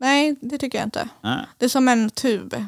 [0.00, 1.08] Nej, det tycker jag inte.
[1.20, 1.46] Nej.
[1.58, 2.64] Det är som en tub.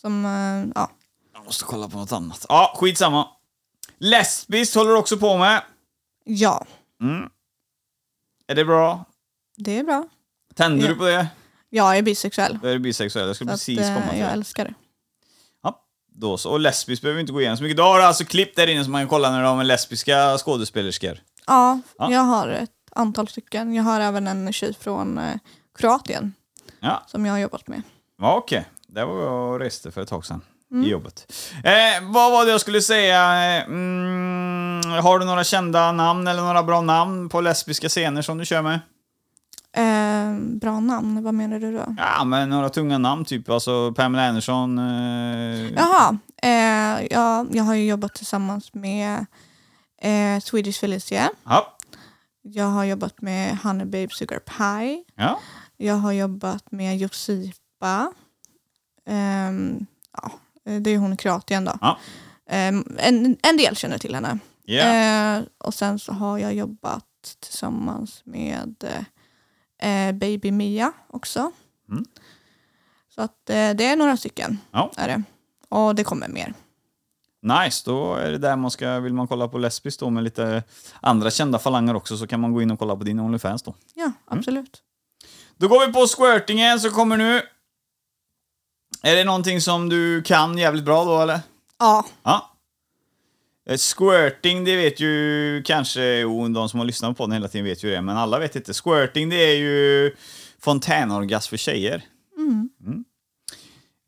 [0.00, 0.90] Som, eh, ja.
[1.34, 2.46] Jag måste kolla på något annat.
[2.48, 3.28] Ja, skitsamma.
[3.98, 5.62] Lesbiskt håller du också på med.
[6.24, 6.66] Ja,
[8.46, 9.04] Är det bra?
[9.56, 10.08] det är bra.
[10.54, 10.92] Tänder Ja.
[10.92, 11.28] du på det?
[11.70, 12.58] Jag är bisexuell.
[12.62, 13.26] Då är du bisexuell.
[13.26, 14.74] Jag skulle Så att, precis eh, komma till jag älskar det.
[15.62, 16.50] Ja, då så.
[16.50, 17.76] Och lesbiskt behöver vi inte gå igenom så mycket.
[17.76, 20.38] Då har du alltså klipp där inne som man kan kolla när de är lesbiska
[20.38, 21.18] skådespelerskor.
[21.46, 22.12] Ja, Ja.
[22.12, 23.74] jag har ett antal stycken.
[23.74, 25.34] Jag har även en tjej från eh,
[25.78, 26.34] Kroatien
[26.80, 27.82] Ja, som jag har jobbat med.
[28.18, 28.64] ja okej.
[28.86, 30.40] Där var jag och reste för ett tag sedan.
[30.70, 31.32] I jobbet.
[31.64, 33.56] Eh, vad var det jag skulle säga?
[33.58, 38.38] Eh, Mm, har du några kända namn eller några bra namn på lesbiska scener som
[38.38, 38.80] du kör med?
[39.72, 41.94] Eh, bra namn, vad menar du då?
[41.98, 44.78] Ja, men några tunga namn, typ alltså Pamela Anderson.
[44.78, 49.26] Eh, Jaha, eh, ja, jag har ju jobbat tillsammans med
[50.02, 51.30] eh, Swedish Felicia.
[51.44, 51.74] ja.
[52.42, 55.04] Jag har jobbat med Honey Babe Sugar Pie.
[55.16, 55.38] ja.
[55.76, 58.12] Jag har jobbat med Josipa.
[59.06, 59.86] Ehm,
[60.22, 60.30] ja,
[60.80, 61.78] det är hon i Kroatien då.
[61.80, 61.98] Ja.
[62.50, 64.38] Ehm, en, en del känner till henne.
[64.68, 67.04] Eh, och sen så har jag jobbat
[67.40, 68.84] tillsammans med
[69.78, 71.52] eh, Baby Mia också.
[71.90, 72.04] Mm.
[73.14, 74.58] Så att eh, det är några stycken.
[74.70, 74.92] Ja.
[74.96, 75.22] Är det.
[75.68, 76.54] Och det kommer mer.
[77.42, 80.62] Nice, då är det där man ska, vill man kolla på lesbiskt då med lite
[81.00, 83.74] andra kända falanger också så kan man gå in och kolla på din Onlyfans då.
[83.94, 84.82] Ja, absolut.
[85.56, 87.42] Då går vi på squirtingen som kommer nu.
[89.02, 91.40] Är det någonting som du kan jävligt bra då eller?
[91.78, 92.54] Ja, Ja.
[93.68, 97.64] Eh, Squirting, det vet ju kanske, jo, de som har lyssnat på den hela tiden
[97.64, 98.72] vet ju det, men alla vet inte.
[98.74, 100.14] Squirting, det är ju
[100.60, 102.02] fontänorgasm för tjejer.
[102.36, 103.04] Mm.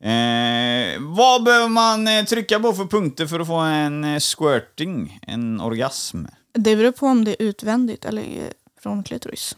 [0.03, 5.19] Eh, vad behöver man eh, trycka på för punkter för att få en eh, squirting,
[5.21, 6.25] en orgasm?
[6.53, 9.57] det beror på om det är utvändigt eller från klitoris.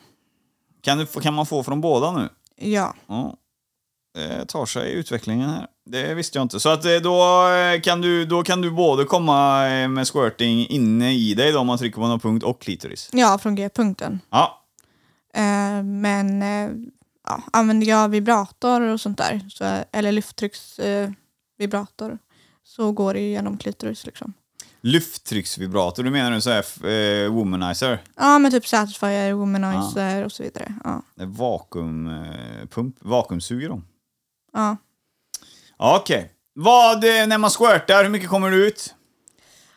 [0.81, 2.29] Kan, du, kan man få från båda nu?
[2.55, 3.37] Ja, Ja.
[4.13, 5.67] Det tar sig utvecklingen här.
[5.85, 6.59] Det visste jag inte.
[6.59, 10.67] Så att eh, då eh, kan du, då kan du både komma eh, med squirting
[10.67, 13.09] inne i dig då om man trycker på någon punkt och klitoris.
[13.13, 14.19] ja från G-punkten.
[14.29, 14.59] Ja,
[15.35, 16.69] Eh, men eh,
[17.27, 22.17] ja, använder jag vibrator och sånt där, så, eller lufttrycksvibrator, eh,
[22.63, 24.05] så går det ju genom klitoris.
[24.05, 24.33] Liksom.
[24.81, 26.03] lufttrycksvibrator.
[26.03, 28.03] Du menar en sån här eh, womanizer?
[28.15, 30.73] Ja, men typ Satisfyer, Womanizer och så vidare.
[30.83, 31.01] Ja.
[31.15, 32.95] Vakuumpump?
[32.99, 33.83] Vakuumsuger de?
[34.53, 34.77] Ja.
[35.77, 36.31] Okej.
[36.55, 38.95] Vad, eh, när man squirtar, hur mycket kommer det ut?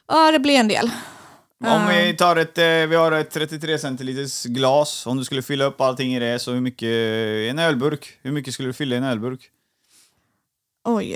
[0.08, 0.90] ja, det blir en del.
[1.64, 5.06] Om vi tar ett, eh, vi har ett 33 centiliters glas.
[5.06, 6.88] Om du skulle fylla upp allting i det, så hur mycket,
[7.50, 9.50] en ölburk, hur mycket skulle du fylla i en ölburk?
[10.84, 11.14] Oj.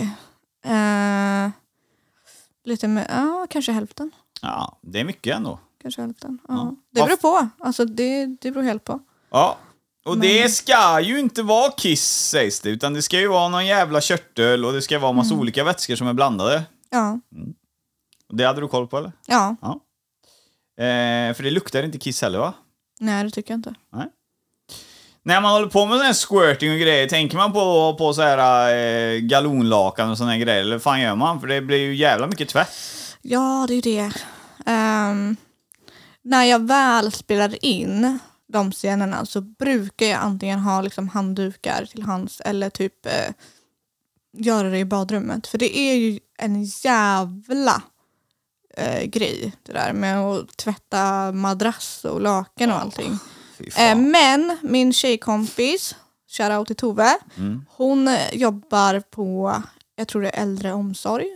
[0.64, 1.50] Eh,
[2.64, 4.10] Lite mer, ja kanske hälften.
[4.42, 5.58] Ja, det är mycket ändå.
[5.82, 6.38] Kanske hälften.
[6.48, 6.54] Ja.
[6.54, 6.74] Ja.
[6.90, 7.48] Det beror på.
[7.58, 9.00] Alltså det, det beror helt på.
[9.30, 9.58] Ja.
[10.04, 13.66] Och det ska ju inte vara kiss sägs det, utan det ska ju vara någon
[13.66, 16.62] jävla körtel och det ska vara massa olika vätskor som är blandade.
[16.90, 17.20] Ja.
[18.28, 19.12] Och Det hade du koll på eller?
[19.26, 19.56] Ja.
[20.78, 22.54] Eh, för det luktar inte kiss heller va?
[23.00, 23.74] Nej det tycker jag inte.
[25.22, 28.22] När man håller på med sån här squirting och grejer, tänker man på, på så
[28.22, 30.60] här eh, galonlakan och såna här grejer?
[30.60, 31.40] Eller fan gör man?
[31.40, 32.70] För det blir ju jävla mycket tvätt.
[33.22, 34.12] Ja det är ju det.
[34.66, 35.36] Ehm,
[36.22, 38.18] när jag väl spelar in
[38.52, 43.34] de scenerna så brukar jag antingen ha liksom handdukar till hands eller typ eh,
[44.32, 45.46] göra det i badrummet.
[45.46, 47.82] För det är ju en jävla
[48.76, 53.18] eh, grej det där med att tvätta madrass och lakan och allting.
[53.76, 55.94] Eh, men min tjejkompis,
[56.28, 57.64] shoutout till Tove, Mm.
[57.68, 59.62] hon eh, jobbar på,
[59.96, 61.26] jag tror det är äldreomsorg.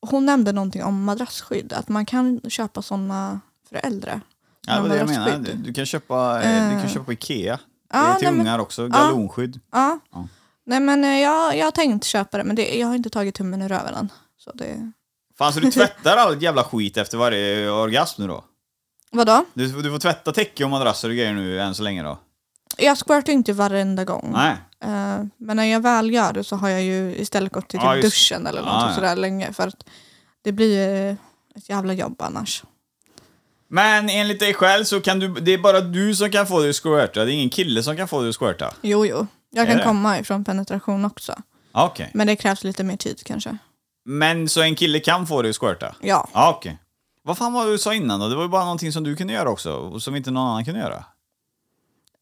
[0.00, 4.20] Och Hon nämnde någonting om madrassskydd, att man kan köpa sådana för äldre.
[4.66, 5.38] Ja, det var det jag menar.
[5.38, 6.92] Du, du, kan köpa, eh, du kan Eh.
[6.92, 7.58] köpa på Ikea.
[7.92, 8.88] Det är till nej, ungar också.
[8.88, 9.60] Galonskydd.
[9.72, 9.98] Ja.
[10.12, 10.28] Ja.
[10.66, 13.34] Nej men eh, jag, jag har tänkt köpa det men det, jag har inte tagit
[13.34, 14.08] tummen ur röven än.
[14.38, 14.92] Så det...
[15.38, 18.44] Fan, så du tvättar all jävla skit efter varje orgasm nu då?
[19.12, 19.44] Vadå?
[19.54, 22.18] Du, du får tvätta täcke och madrasser och grejer nu än så länge då?
[22.76, 24.30] Jag squirtar inte varenda gång.
[24.32, 24.56] Nej.
[24.80, 28.02] Eh, men när jag väl gör det så har jag ju istället gått till typ
[28.02, 29.52] duschen eller något sådär länge.
[29.52, 29.84] För att
[30.42, 31.16] det blir
[31.56, 32.62] ett jävla jobb annars.
[33.74, 36.70] Men enligt dig själv så kan du, det är bara du som kan få dig
[36.70, 38.74] att squirta, det är ingen kille som kan få dig att squirta?
[38.82, 39.26] Jo, jo.
[39.50, 39.84] Jag Är kan det?
[39.84, 41.34] komma ifrån penetration också.
[41.72, 42.10] Ah, Okej.
[42.14, 43.58] Men det krävs lite mer tid kanske.
[44.04, 45.94] Men så en kille kan få dig att squirta?
[46.00, 46.28] Ja.
[46.32, 46.78] Ja, okej.
[47.22, 48.28] Vad fan var det du sa innan då?
[48.28, 50.64] Det var ju bara någonting som du kunde göra också, och som inte någon annan
[50.64, 51.04] kunde göra?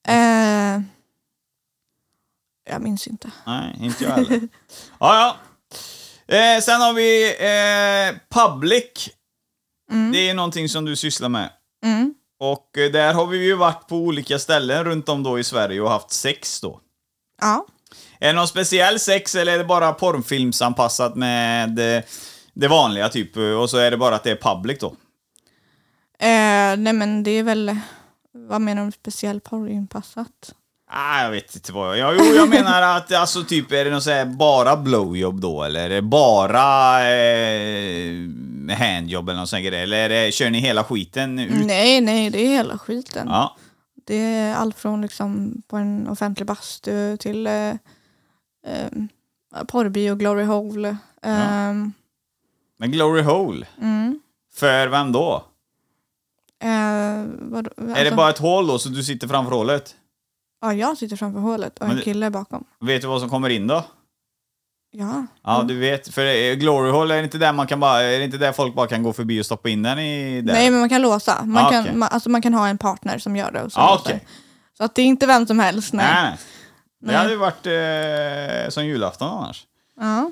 [0.08, 0.82] Eh,
[2.70, 3.30] jag minns inte.
[3.46, 4.40] Nej, inte jag heller.
[4.98, 5.36] ja,
[6.28, 6.36] ja.
[6.36, 9.10] Eh, sen har vi eh, Public.
[10.12, 11.50] Det är någonting som du sysslar med.
[11.84, 12.14] Mm.
[12.40, 15.80] Och eh, där har vi ju varit på olika ställen runt om då i Sverige
[15.80, 16.80] och haft sex då.
[17.40, 17.66] Ja.
[18.20, 22.02] Är det någon speciell sex eller är det bara porrfilmsanpassat med eh,
[22.54, 23.36] det vanliga typ?
[23.36, 24.86] Och så är det bara att det är public då?
[26.18, 27.76] Eh, nej men det är väl,
[28.32, 30.54] vad menar du med speciell porrinpassat?
[30.90, 32.16] Ah, jag vet inte vad jag...
[32.18, 35.84] Jo, jag menar att alltså typ är det någon så här bara blowjob då eller
[35.84, 38.12] är det bara eh,
[38.68, 39.82] handjob eller någon sån grej?
[39.82, 41.66] Eller är det, kör ni hela skiten ut?
[41.66, 43.28] Nej, nej, det är hela skiten.
[43.28, 43.56] Ja.
[44.04, 47.70] Det är allt från liksom på en offentlig bastu till eh,
[48.66, 48.88] eh,
[49.68, 50.96] porrbio, glory hole.
[51.22, 51.92] Ehm,
[52.78, 54.20] Men Glory Hole, mm.
[54.54, 55.44] för vem då?
[56.62, 59.96] Eh, vad, är det bara ett hål då så du sitter framför hålet?
[60.60, 62.64] Ja, jag sitter framför hålet och Men en kille bakom.
[62.80, 63.84] Vet du vad som kommer in då?
[64.94, 65.26] Ja.
[65.44, 66.14] Ja, du vet.
[66.14, 68.02] För eh, Glory Hole, är det inte där man kan bara...
[68.02, 70.40] Är det inte där folk bara kan gå förbi och stoppa in den i...
[70.42, 70.52] Där?
[70.52, 71.44] Nej, men man kan låsa.
[71.44, 71.94] Man, Ah, kan, okej.
[71.96, 73.62] man, alltså man kan ha en partner som gör det.
[73.62, 73.94] Och så, låser.
[74.04, 74.26] okej.
[74.78, 75.92] så att det är inte vem som helst.
[75.92, 76.06] Nej.
[76.14, 76.36] Nej.
[77.02, 77.12] nej.
[77.12, 77.66] Det hade ju varit
[78.66, 79.64] eh, som julafton annars.
[80.00, 80.30] Ja.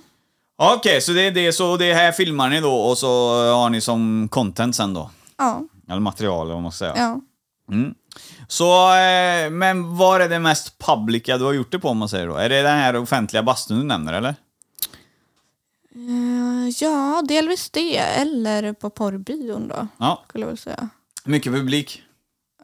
[0.76, 1.52] Okej, så det är det.
[1.52, 3.08] Så det här filmar ni då och så
[3.52, 5.11] har ni som content sen då?
[5.38, 5.61] Ja.
[5.88, 6.94] Eller material eller vad man ska säga.
[6.96, 7.20] ja.
[7.74, 7.94] Mm.
[8.48, 12.08] Så, eh, men var är det mest publica du har gjort det på om man
[12.08, 12.34] säger då?
[12.36, 14.34] Är det den här offentliga bastun du nämner eller?
[15.95, 17.97] Eh, ja, delvis det.
[17.99, 20.88] Eller på porrbion då, Ja, skulle jag väl säga.
[21.24, 22.03] mycket publik.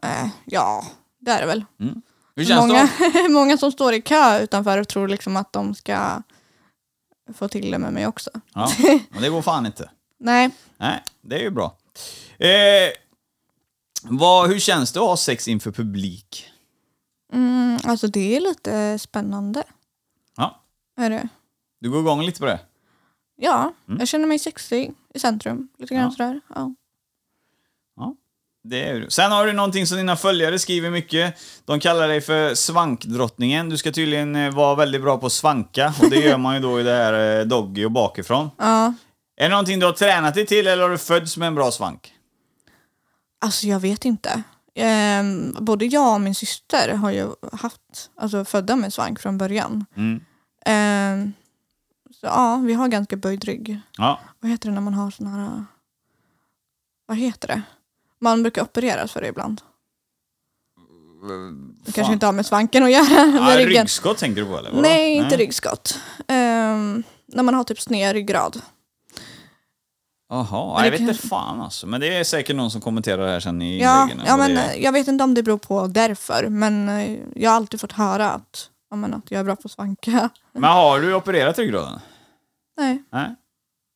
[0.03, 0.85] Eh, ja,
[1.19, 1.65] det är det väl.
[2.35, 3.29] Hur känns Många, det?
[3.29, 6.21] många som står i kö utanför och tror liksom att de ska
[7.33, 8.29] få till det med mig också.
[8.53, 8.69] Ja,
[9.09, 9.89] men det går fan inte.
[10.19, 11.77] Nej, Nej, det är ju bra.
[12.37, 12.91] Eh,
[14.03, 16.45] vad, hur känns det att ha sex inför publik?
[17.33, 19.63] mm, alltså det är lite spännande.
[20.37, 20.63] Ja,
[20.97, 21.29] Är det?
[21.79, 22.59] du går igång lite på det?
[23.37, 23.99] Ja, Mm.
[23.99, 25.67] jag känner mig sexig i centrum.
[25.79, 26.11] Lite grann Ja.
[26.11, 26.41] sådär.
[26.55, 26.73] Ja.
[28.63, 31.35] Det är Sen har du någonting som dina följare skriver mycket.
[31.65, 33.69] De kallar dig för svankdrottningen.
[33.69, 35.93] Du ska tydligen eh, vara väldigt bra på att svanka.
[36.03, 38.49] Och det gör man ju då i det här eh, Doggy och bakifrån.
[38.57, 38.93] ja.
[39.37, 41.71] Är det någonting du har tränat dig till eller har du fötts med en bra
[41.71, 42.13] svank?
[43.41, 44.43] Alltså jag vet inte.
[44.75, 47.81] Ehm, både jag och min syster har ju haft,
[48.15, 49.85] alltså födda med svank från början.
[49.95, 50.19] Mm.
[50.65, 51.33] Ehm,
[52.11, 53.79] så ja, vi har ganska böjd rygg.
[53.97, 54.19] Ja.
[54.39, 55.65] Vad heter det när man har sån här...
[57.05, 57.61] Vad heter det?
[58.19, 59.61] Man brukar opereras för det ibland.
[61.85, 63.05] Det kanske inte har med svanken att göra.
[63.49, 63.81] ja ryggen.
[63.81, 64.69] ryggskott tänker du på eller?
[64.69, 64.81] Vadå?
[64.81, 65.99] Nej, inte ryggskott.
[66.27, 68.61] Ehm, när man har typ sned ryggrad.
[70.29, 71.87] Jaha, jag vet kan- inte fan alltså.
[71.87, 74.23] Men det är säkert någon som kommenterar det här sen i Ja, inläggen.
[74.27, 76.47] ja men det jag vet inte om det beror på därför.
[76.49, 79.61] Men eh, jag har alltid fått höra att, ja, men att jag är bra på
[79.65, 80.29] att svanka.
[80.53, 81.99] Men har du opererat ryggraden?
[82.77, 83.03] Nej.
[83.11, 83.35] Nej.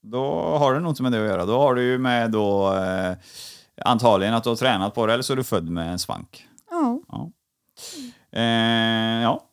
[0.03, 0.23] då
[0.57, 1.45] har det nog inte med det att göra.
[1.45, 3.15] Då har du ju med då eh,
[3.85, 6.47] antagligen att du har tränat på det eller så är du född med en svank.
[6.69, 6.99] Ja.
[7.07, 7.31] Ja.
[8.39, 9.47] Eh, ja.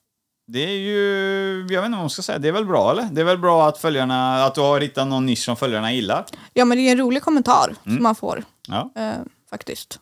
[0.47, 3.09] Det är ju, jag vet inte vad man ska säga, det är väl bra eller?
[3.13, 6.25] Det är väl bra att följarna, att du har hittat någon nisch som följarna gillar.
[6.53, 7.97] ja, men det är en rolig kommentar Mm.
[7.97, 8.45] som man får.
[8.69, 8.91] Ja.
[8.97, 9.13] Eh,
[9.51, 10.01] faktiskt.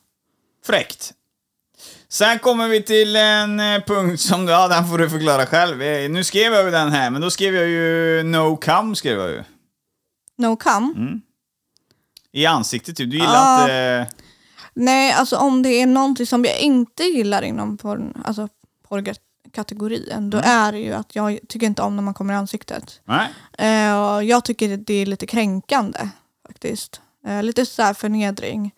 [0.67, 1.13] Fräckt.
[2.09, 5.83] Sen kommer vi till en eh, punkt som, ja den får du förklara själv.
[5.83, 9.19] Eh, Nu skrev jag ju den här, men då skrev jag ju no come skrev
[9.19, 9.43] jag ju.
[10.39, 10.93] No come.
[10.97, 11.21] Mm.
[12.33, 13.11] I ansiktet typ.
[13.11, 13.61] Du gillar Ah.
[13.63, 14.07] inte...
[14.75, 18.49] Nej, alltså om det är någonting som jag inte gillar inom porr, alltså
[18.89, 23.01] porrkategorin, då är det ju att jag tycker inte om när man kommer i ansiktet.
[23.05, 23.29] Nej.
[23.59, 26.09] Eh, och jag tycker det är lite kränkande
[26.47, 27.01] faktiskt.
[27.27, 28.71] Eh, lite så här förnedring.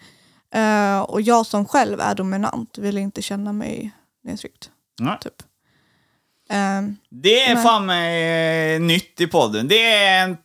[0.54, 3.90] Eh, och jag som själv är dominant vill inte känna mig
[4.24, 4.70] nedtryckt.
[5.00, 5.18] Nej.
[5.20, 5.42] Typ.
[6.50, 7.62] Eh, Det är Nej.
[7.64, 9.68] fan mig eh, nytt i podden.
[9.68, 10.36] Det är en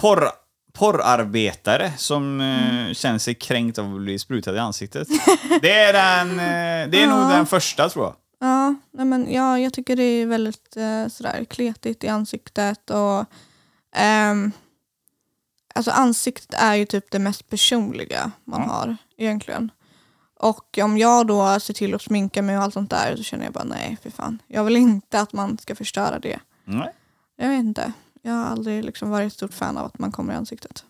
[0.00, 0.28] porr,
[0.72, 5.08] porrarbetare som eh, känner sig kränkt av att bli sprutad i ansiktet.
[5.62, 7.28] det är, den, eh, det är nog Ja.
[7.36, 8.14] den första tror jag.
[8.48, 12.90] Ja, nej men, ja, jag tycker det är väldigt eh, sådär kletigt i ansiktet.
[12.90, 13.24] Och,
[13.96, 14.52] ehm,
[15.74, 18.72] alltså ansiktet är ju typ det mest personliga man Ja.
[18.72, 19.70] har egentligen.
[20.40, 23.44] Och om jag då ser till att sminka mig och allt sånt där så känner
[23.44, 24.38] jag bara nej, för fan.
[24.46, 26.38] Jag vill inte att man ska förstöra det.
[26.64, 26.92] Nej.
[27.36, 27.92] Jag vet inte.
[28.22, 30.84] Jag har aldrig liksom varit ett stort fan av att man kommer i ansiktet.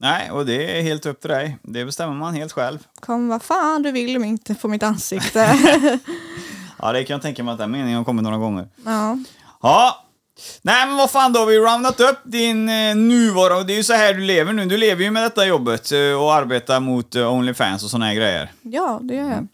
[0.00, 1.58] Nej, och det är helt upp till dig.
[1.62, 2.86] Det bestämmer man helt själv.
[3.00, 5.58] Kom vad fan du vill men inte på mitt ansikte.
[6.78, 8.68] Ja, det kan jag tänka mig att den meningen har kommit några gånger.
[8.84, 9.18] ja.
[9.62, 10.03] Ja.
[10.62, 13.64] Nej, men vad fan då, har vi roundat upp din eh, nuvarande...
[13.64, 14.64] Det är ju så här du lever nu.
[14.64, 18.14] Du lever ju med detta jobbet eh, och arbetar mot eh, Onlyfans och såna här
[18.14, 18.52] grejer.
[18.62, 19.46] ja, det gör jag.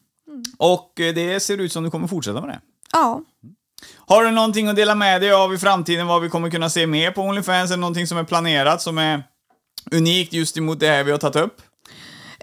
[0.59, 2.61] Och eh, det ser ut som du kommer fortsätta med det.
[2.93, 3.21] Ja.
[3.97, 6.87] Har du någonting att dela med dig av i framtiden, vad vi kommer kunna se
[6.87, 9.23] mer på Onlyfans, eller någonting som är planerat som är
[9.91, 11.63] unikt just emot det här vi har tagit upp?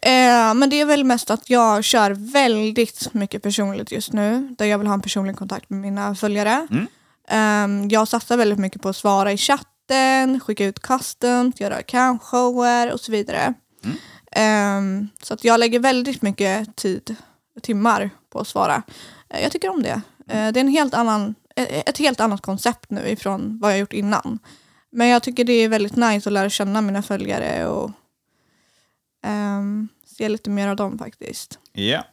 [0.02, 4.56] Eh, men det är väl mest att jag kör väldigt mycket personligt just nu.
[4.58, 6.68] Där jag vill ha en personlig kontakt med mina följare.
[6.72, 6.88] Mm.
[7.28, 12.94] Eh, jag satsar väldigt mycket på att svara i chatten, skicka ut custom, göra camshower
[12.94, 13.54] och så vidare.
[14.32, 14.82] Eh,
[15.22, 17.16] så att jag lägger väldigt mycket tid,
[17.62, 18.84] timmar på att svara.
[19.30, 20.02] Eh, jag tycker om det.
[20.28, 23.80] Eh, det är en helt annan, ett ett helt annat koncept nu ifrån vad jag
[23.80, 24.40] gjort innan.
[24.90, 27.92] Men jag tycker det är väldigt nice att lära känna mina följare och
[29.28, 31.60] um, se lite mer av dem faktiskt.
[31.74, 32.04] Ja.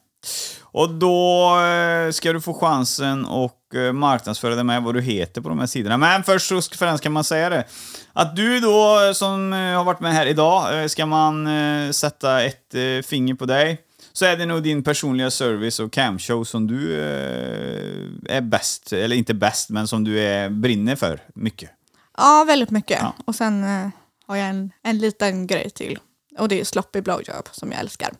[0.62, 5.48] Och då eh, ska du få chansen och marknadsföra dig med vad du heter på
[5.48, 5.96] de här sidorna.
[5.96, 7.64] Men först så ska- förrän ska man säga det.
[8.12, 11.90] Att du då eh, som eh, har varit med här idag, eh, ska man eh,
[11.90, 13.80] sätta ett eh, finger på dig
[14.12, 19.16] så är det nog din personliga service och camshow som du eh, är bäst, eller
[19.16, 21.70] inte bäst, men som du är, brinner för mycket.
[22.16, 22.98] Ja, väldigt mycket.
[23.00, 23.14] Ja.
[23.24, 23.88] Och sen eh,
[24.26, 25.98] har jag en, en liten grej till.
[26.38, 28.10] Och det är sloppy blowjob som jag älskar.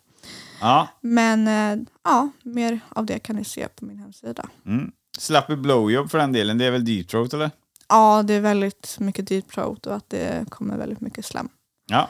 [0.61, 0.89] Ja.
[1.01, 4.49] Men eh, ja, mer av det kan ni se på min hemsida.
[4.67, 4.91] Mm.
[5.19, 7.51] Slappy blowjob för den delen, det är väl deep throat eller?
[7.89, 11.49] Ja, det är väldigt mycket deep throat och att det kommer väldigt mycket slem.
[11.87, 12.09] Ja.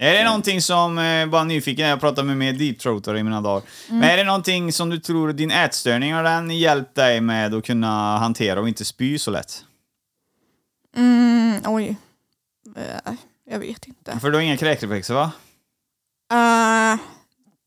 [0.00, 3.40] Är det någonting som, eh, bara nyfiken, jag pratar med mer deep throatare i mina
[3.40, 3.62] dagar.
[3.88, 4.00] Mm.
[4.00, 7.64] Men är det någonting som du tror din ätstörning har den hjälpt dig med att
[7.64, 9.64] kunna hantera och inte spy så lätt?
[10.96, 11.96] Mm, oj.
[12.76, 13.14] Eh,
[13.50, 14.18] jag vet inte.
[14.20, 15.32] För du har inga kräkreflexer va?
[16.32, 17.00] Eh,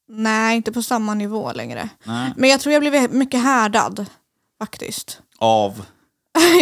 [0.08, 1.90] nej, inte på samma nivå längre.
[2.04, 2.34] Nej.
[2.38, 4.06] Men jag tror jag blev mycket härdad
[4.60, 5.22] faktiskt.
[5.40, 5.86] Av?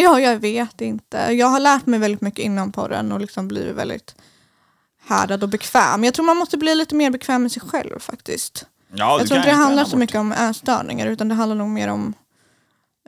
[0.04, 1.18] ja, jag vet inte.
[1.18, 4.16] Jag har lärt mig väldigt mycket inom porren och liksom blivit väldigt
[5.06, 6.04] härdad och bekväm.
[6.04, 8.66] Jag tror man måste bli lite mer bekväm med sig själv faktiskt.
[8.94, 11.88] Ja, jag tror inte det handlar så mycket om ätstörningar utan det handlar nog mer
[11.88, 12.14] om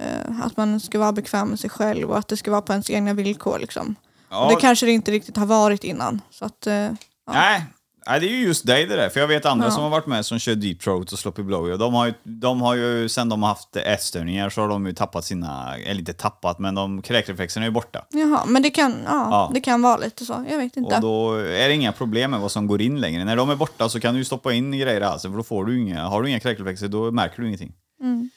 [0.01, 2.71] eh, att man ska vara bekväm med sig själv och att det ska vara på
[2.71, 3.59] ens egna villkor.
[3.59, 3.95] Liksom.
[4.29, 6.21] Ja, Och det kanske det inte riktigt har varit innan.
[6.29, 6.91] Så att, eh,
[7.31, 7.65] Nej.
[8.07, 9.09] Nej, det är ju just dig det där.
[9.09, 9.71] För jag vet andra Ja.
[9.71, 11.71] som har varit med som kör deep throat och sloppy blow.
[11.71, 14.85] Och de har ju, de har ju, sen de har haft ätstörningar så har de
[14.85, 18.05] ju tappat sina, eller inte tappat, men de kräkreflexerna är ju borta.
[18.11, 19.51] jaha, men det kan, ja, Ja.
[19.53, 20.45] det kan vara lite så.
[20.49, 20.95] Jag vet inte.
[20.95, 23.25] Och då är det inga problem med vad som går in längre.
[23.25, 25.43] När de är borta så kan du ju stoppa in grejer i halsen för då
[25.43, 27.73] får du inga, har du inga kräkreflexer då märker du ingenting.
[28.01, 28.29] Mm.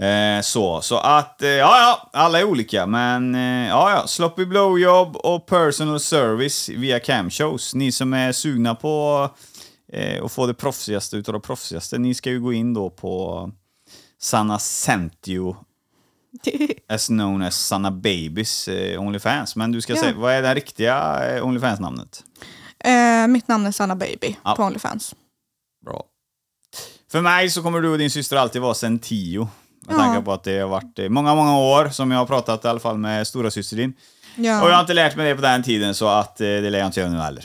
[0.00, 4.44] Eh, så, så att, eh, ja ja, alla är olika men eh, ja ja, sloppy
[4.46, 7.74] blowjob och personal service via camshows.
[7.74, 9.28] Ni som är sugna på
[10.24, 13.50] att få det proffsigaste utav det proffsigaste, ni ska ju gå in då på
[14.20, 15.56] Sanna Centio
[16.88, 19.56] as known as Sanna Babys eh, Onlyfans.
[19.56, 20.00] Men du ska Ja.
[20.00, 22.24] säga, vad är det riktiga Onlyfans-namnet?
[23.28, 24.54] mitt namn är Sanna Baby Ja.
[24.56, 25.14] på Onlyfans.
[25.84, 26.04] Bra.
[27.12, 29.48] För mig så kommer du och din syster alltid vara sen tio.
[29.86, 29.98] Med Ja.
[29.98, 32.80] tanke på att det har varit många, många år som jag har pratat i alla
[32.80, 33.92] fall med stora syster din.
[34.36, 34.62] Ja.
[34.62, 36.78] Och jag har inte lärt mig det på den tiden så att eh, det lär
[36.78, 37.44] jag inte göra nu heller.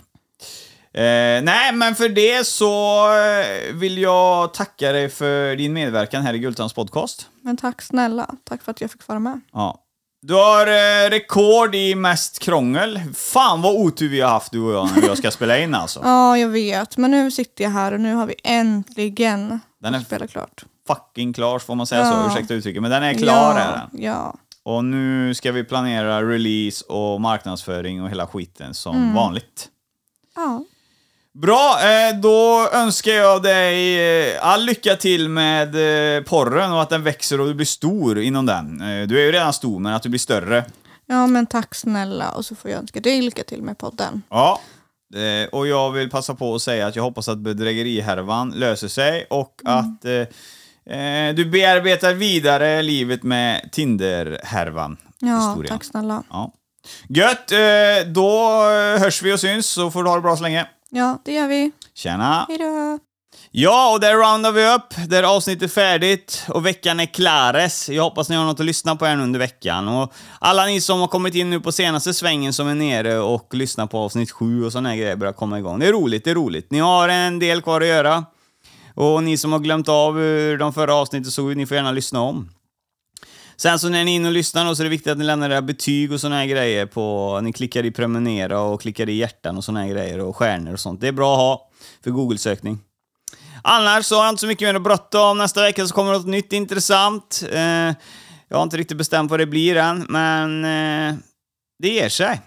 [0.93, 6.33] Eh, nej, men för det så eh, vill jag tacka dig för din medverkan här
[6.33, 7.27] i Gultans podcast.
[7.41, 8.29] Men tack snälla.
[8.43, 9.41] Tack för att jag fick vara med.
[9.53, 9.83] Ja.
[10.21, 13.01] Du har eh, rekord i mest krångel.
[13.15, 15.99] Fan vad otur vi har haft du och jag när jag ska spela in alltså.
[16.03, 16.97] Ja, jag vet.
[16.97, 20.65] Men nu sitter jag här och nu har vi äntligen Den är- fått spela klart.
[20.88, 22.13] Fucking klar, får man säga så?
[22.13, 22.27] Ja.
[22.31, 22.81] Ursäkta uttrycket.
[22.81, 24.01] Men den är klar ja, är den.
[24.03, 24.35] Ja.
[24.63, 29.13] Och nu ska vi planera release och marknadsföring och hela skiten som Mm.
[29.15, 29.67] vanligt.
[30.35, 30.63] ja.
[31.33, 33.99] Bra, eh, då önskar jag dig
[34.33, 35.75] eh, all lycka till med
[36.17, 38.77] eh, porren och att den växer och du blir stor inom den.
[39.07, 40.65] Du är ju redan stor, men att du blir större.
[41.05, 42.29] Ja, men tack snälla.
[42.31, 44.21] Och så får jag önska dig lycka till med podden.
[44.29, 44.59] Ja.
[45.51, 49.61] Och jag vill passa på att säga att jag hoppas att bedrägerihärvan löser sig och
[49.65, 50.05] att
[50.89, 54.97] eh, du bearbetar vidare livet med Tinder-härvan.
[55.19, 55.67] Ja, historien.
[55.67, 56.23] tack snälla.
[56.29, 56.51] Ja.
[57.09, 58.61] Gött, eh, då
[58.99, 60.67] hörs vi och syns så får du ha det bra så länge.
[60.89, 61.71] Ja, det gör vi.
[61.93, 62.45] Tjena!
[62.49, 62.99] Hej då.
[63.51, 65.09] Ja, och där roundar vi upp.
[65.09, 67.89] Där är avsnittet färdigt och veckan är klares.
[67.89, 69.88] Jag hoppas ni har något att lyssna på här under veckan.
[69.88, 73.53] Och alla ni som har kommit in nu på senaste svängen som är nere och
[73.53, 75.79] lyssnar på avsnitt 7 och här grejer börjar komma igång.
[75.79, 76.71] Det är roligt, det är roligt.
[76.71, 78.25] Ni har en del kvar att göra.
[78.97, 81.91] Och ni som har glömt av hur de förra avsnitten såg ut, ni får gärna
[81.91, 82.49] lyssna om.
[83.55, 85.23] Sen så när ni är inne och lyssnar då, så är det viktigt att ni
[85.23, 87.39] lämnar era betyg och såna här grejer på...
[87.43, 90.79] Ni klickar i prenumerera och klickar i hjärtan och såna här grejer och stjärnor och
[90.79, 91.01] sånt.
[91.01, 91.69] Det är bra att ha
[92.03, 92.79] för Google-sökning.
[93.61, 95.21] Annars så har jag inte så mycket mer att bråttom.
[95.21, 95.37] om.
[95.37, 97.43] Nästa vecka så kommer något nytt intressant.
[97.51, 97.61] Eh,
[98.47, 101.15] jag har inte riktigt bestämt vad det blir än, men eh,
[101.79, 102.41] det ger sig.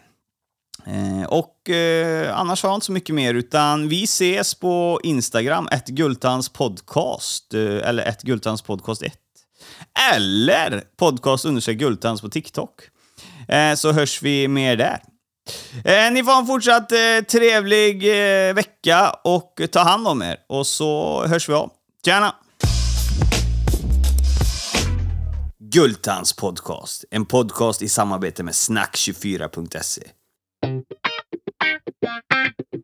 [0.87, 5.69] Eh, och eh, annars har jag inte så mycket mer, utan vi ses på Instagram,
[5.73, 9.13] ett Gultans podcast, eh, eller ett Gultans podcast 1.
[10.15, 12.81] Eller podcast undersök Gultans på TikTok.
[13.49, 15.01] Eh, så hörs vi mer där.
[15.85, 18.05] Eh, ni får ha en fortsatt eh, trevlig
[18.49, 20.37] eh, vecka och ta hand om er.
[20.49, 21.71] Och så hörs vi av.
[22.05, 22.35] Tjena!
[25.73, 27.05] Gultans podcast.
[27.11, 30.03] En podcast i samarbete med snack24.se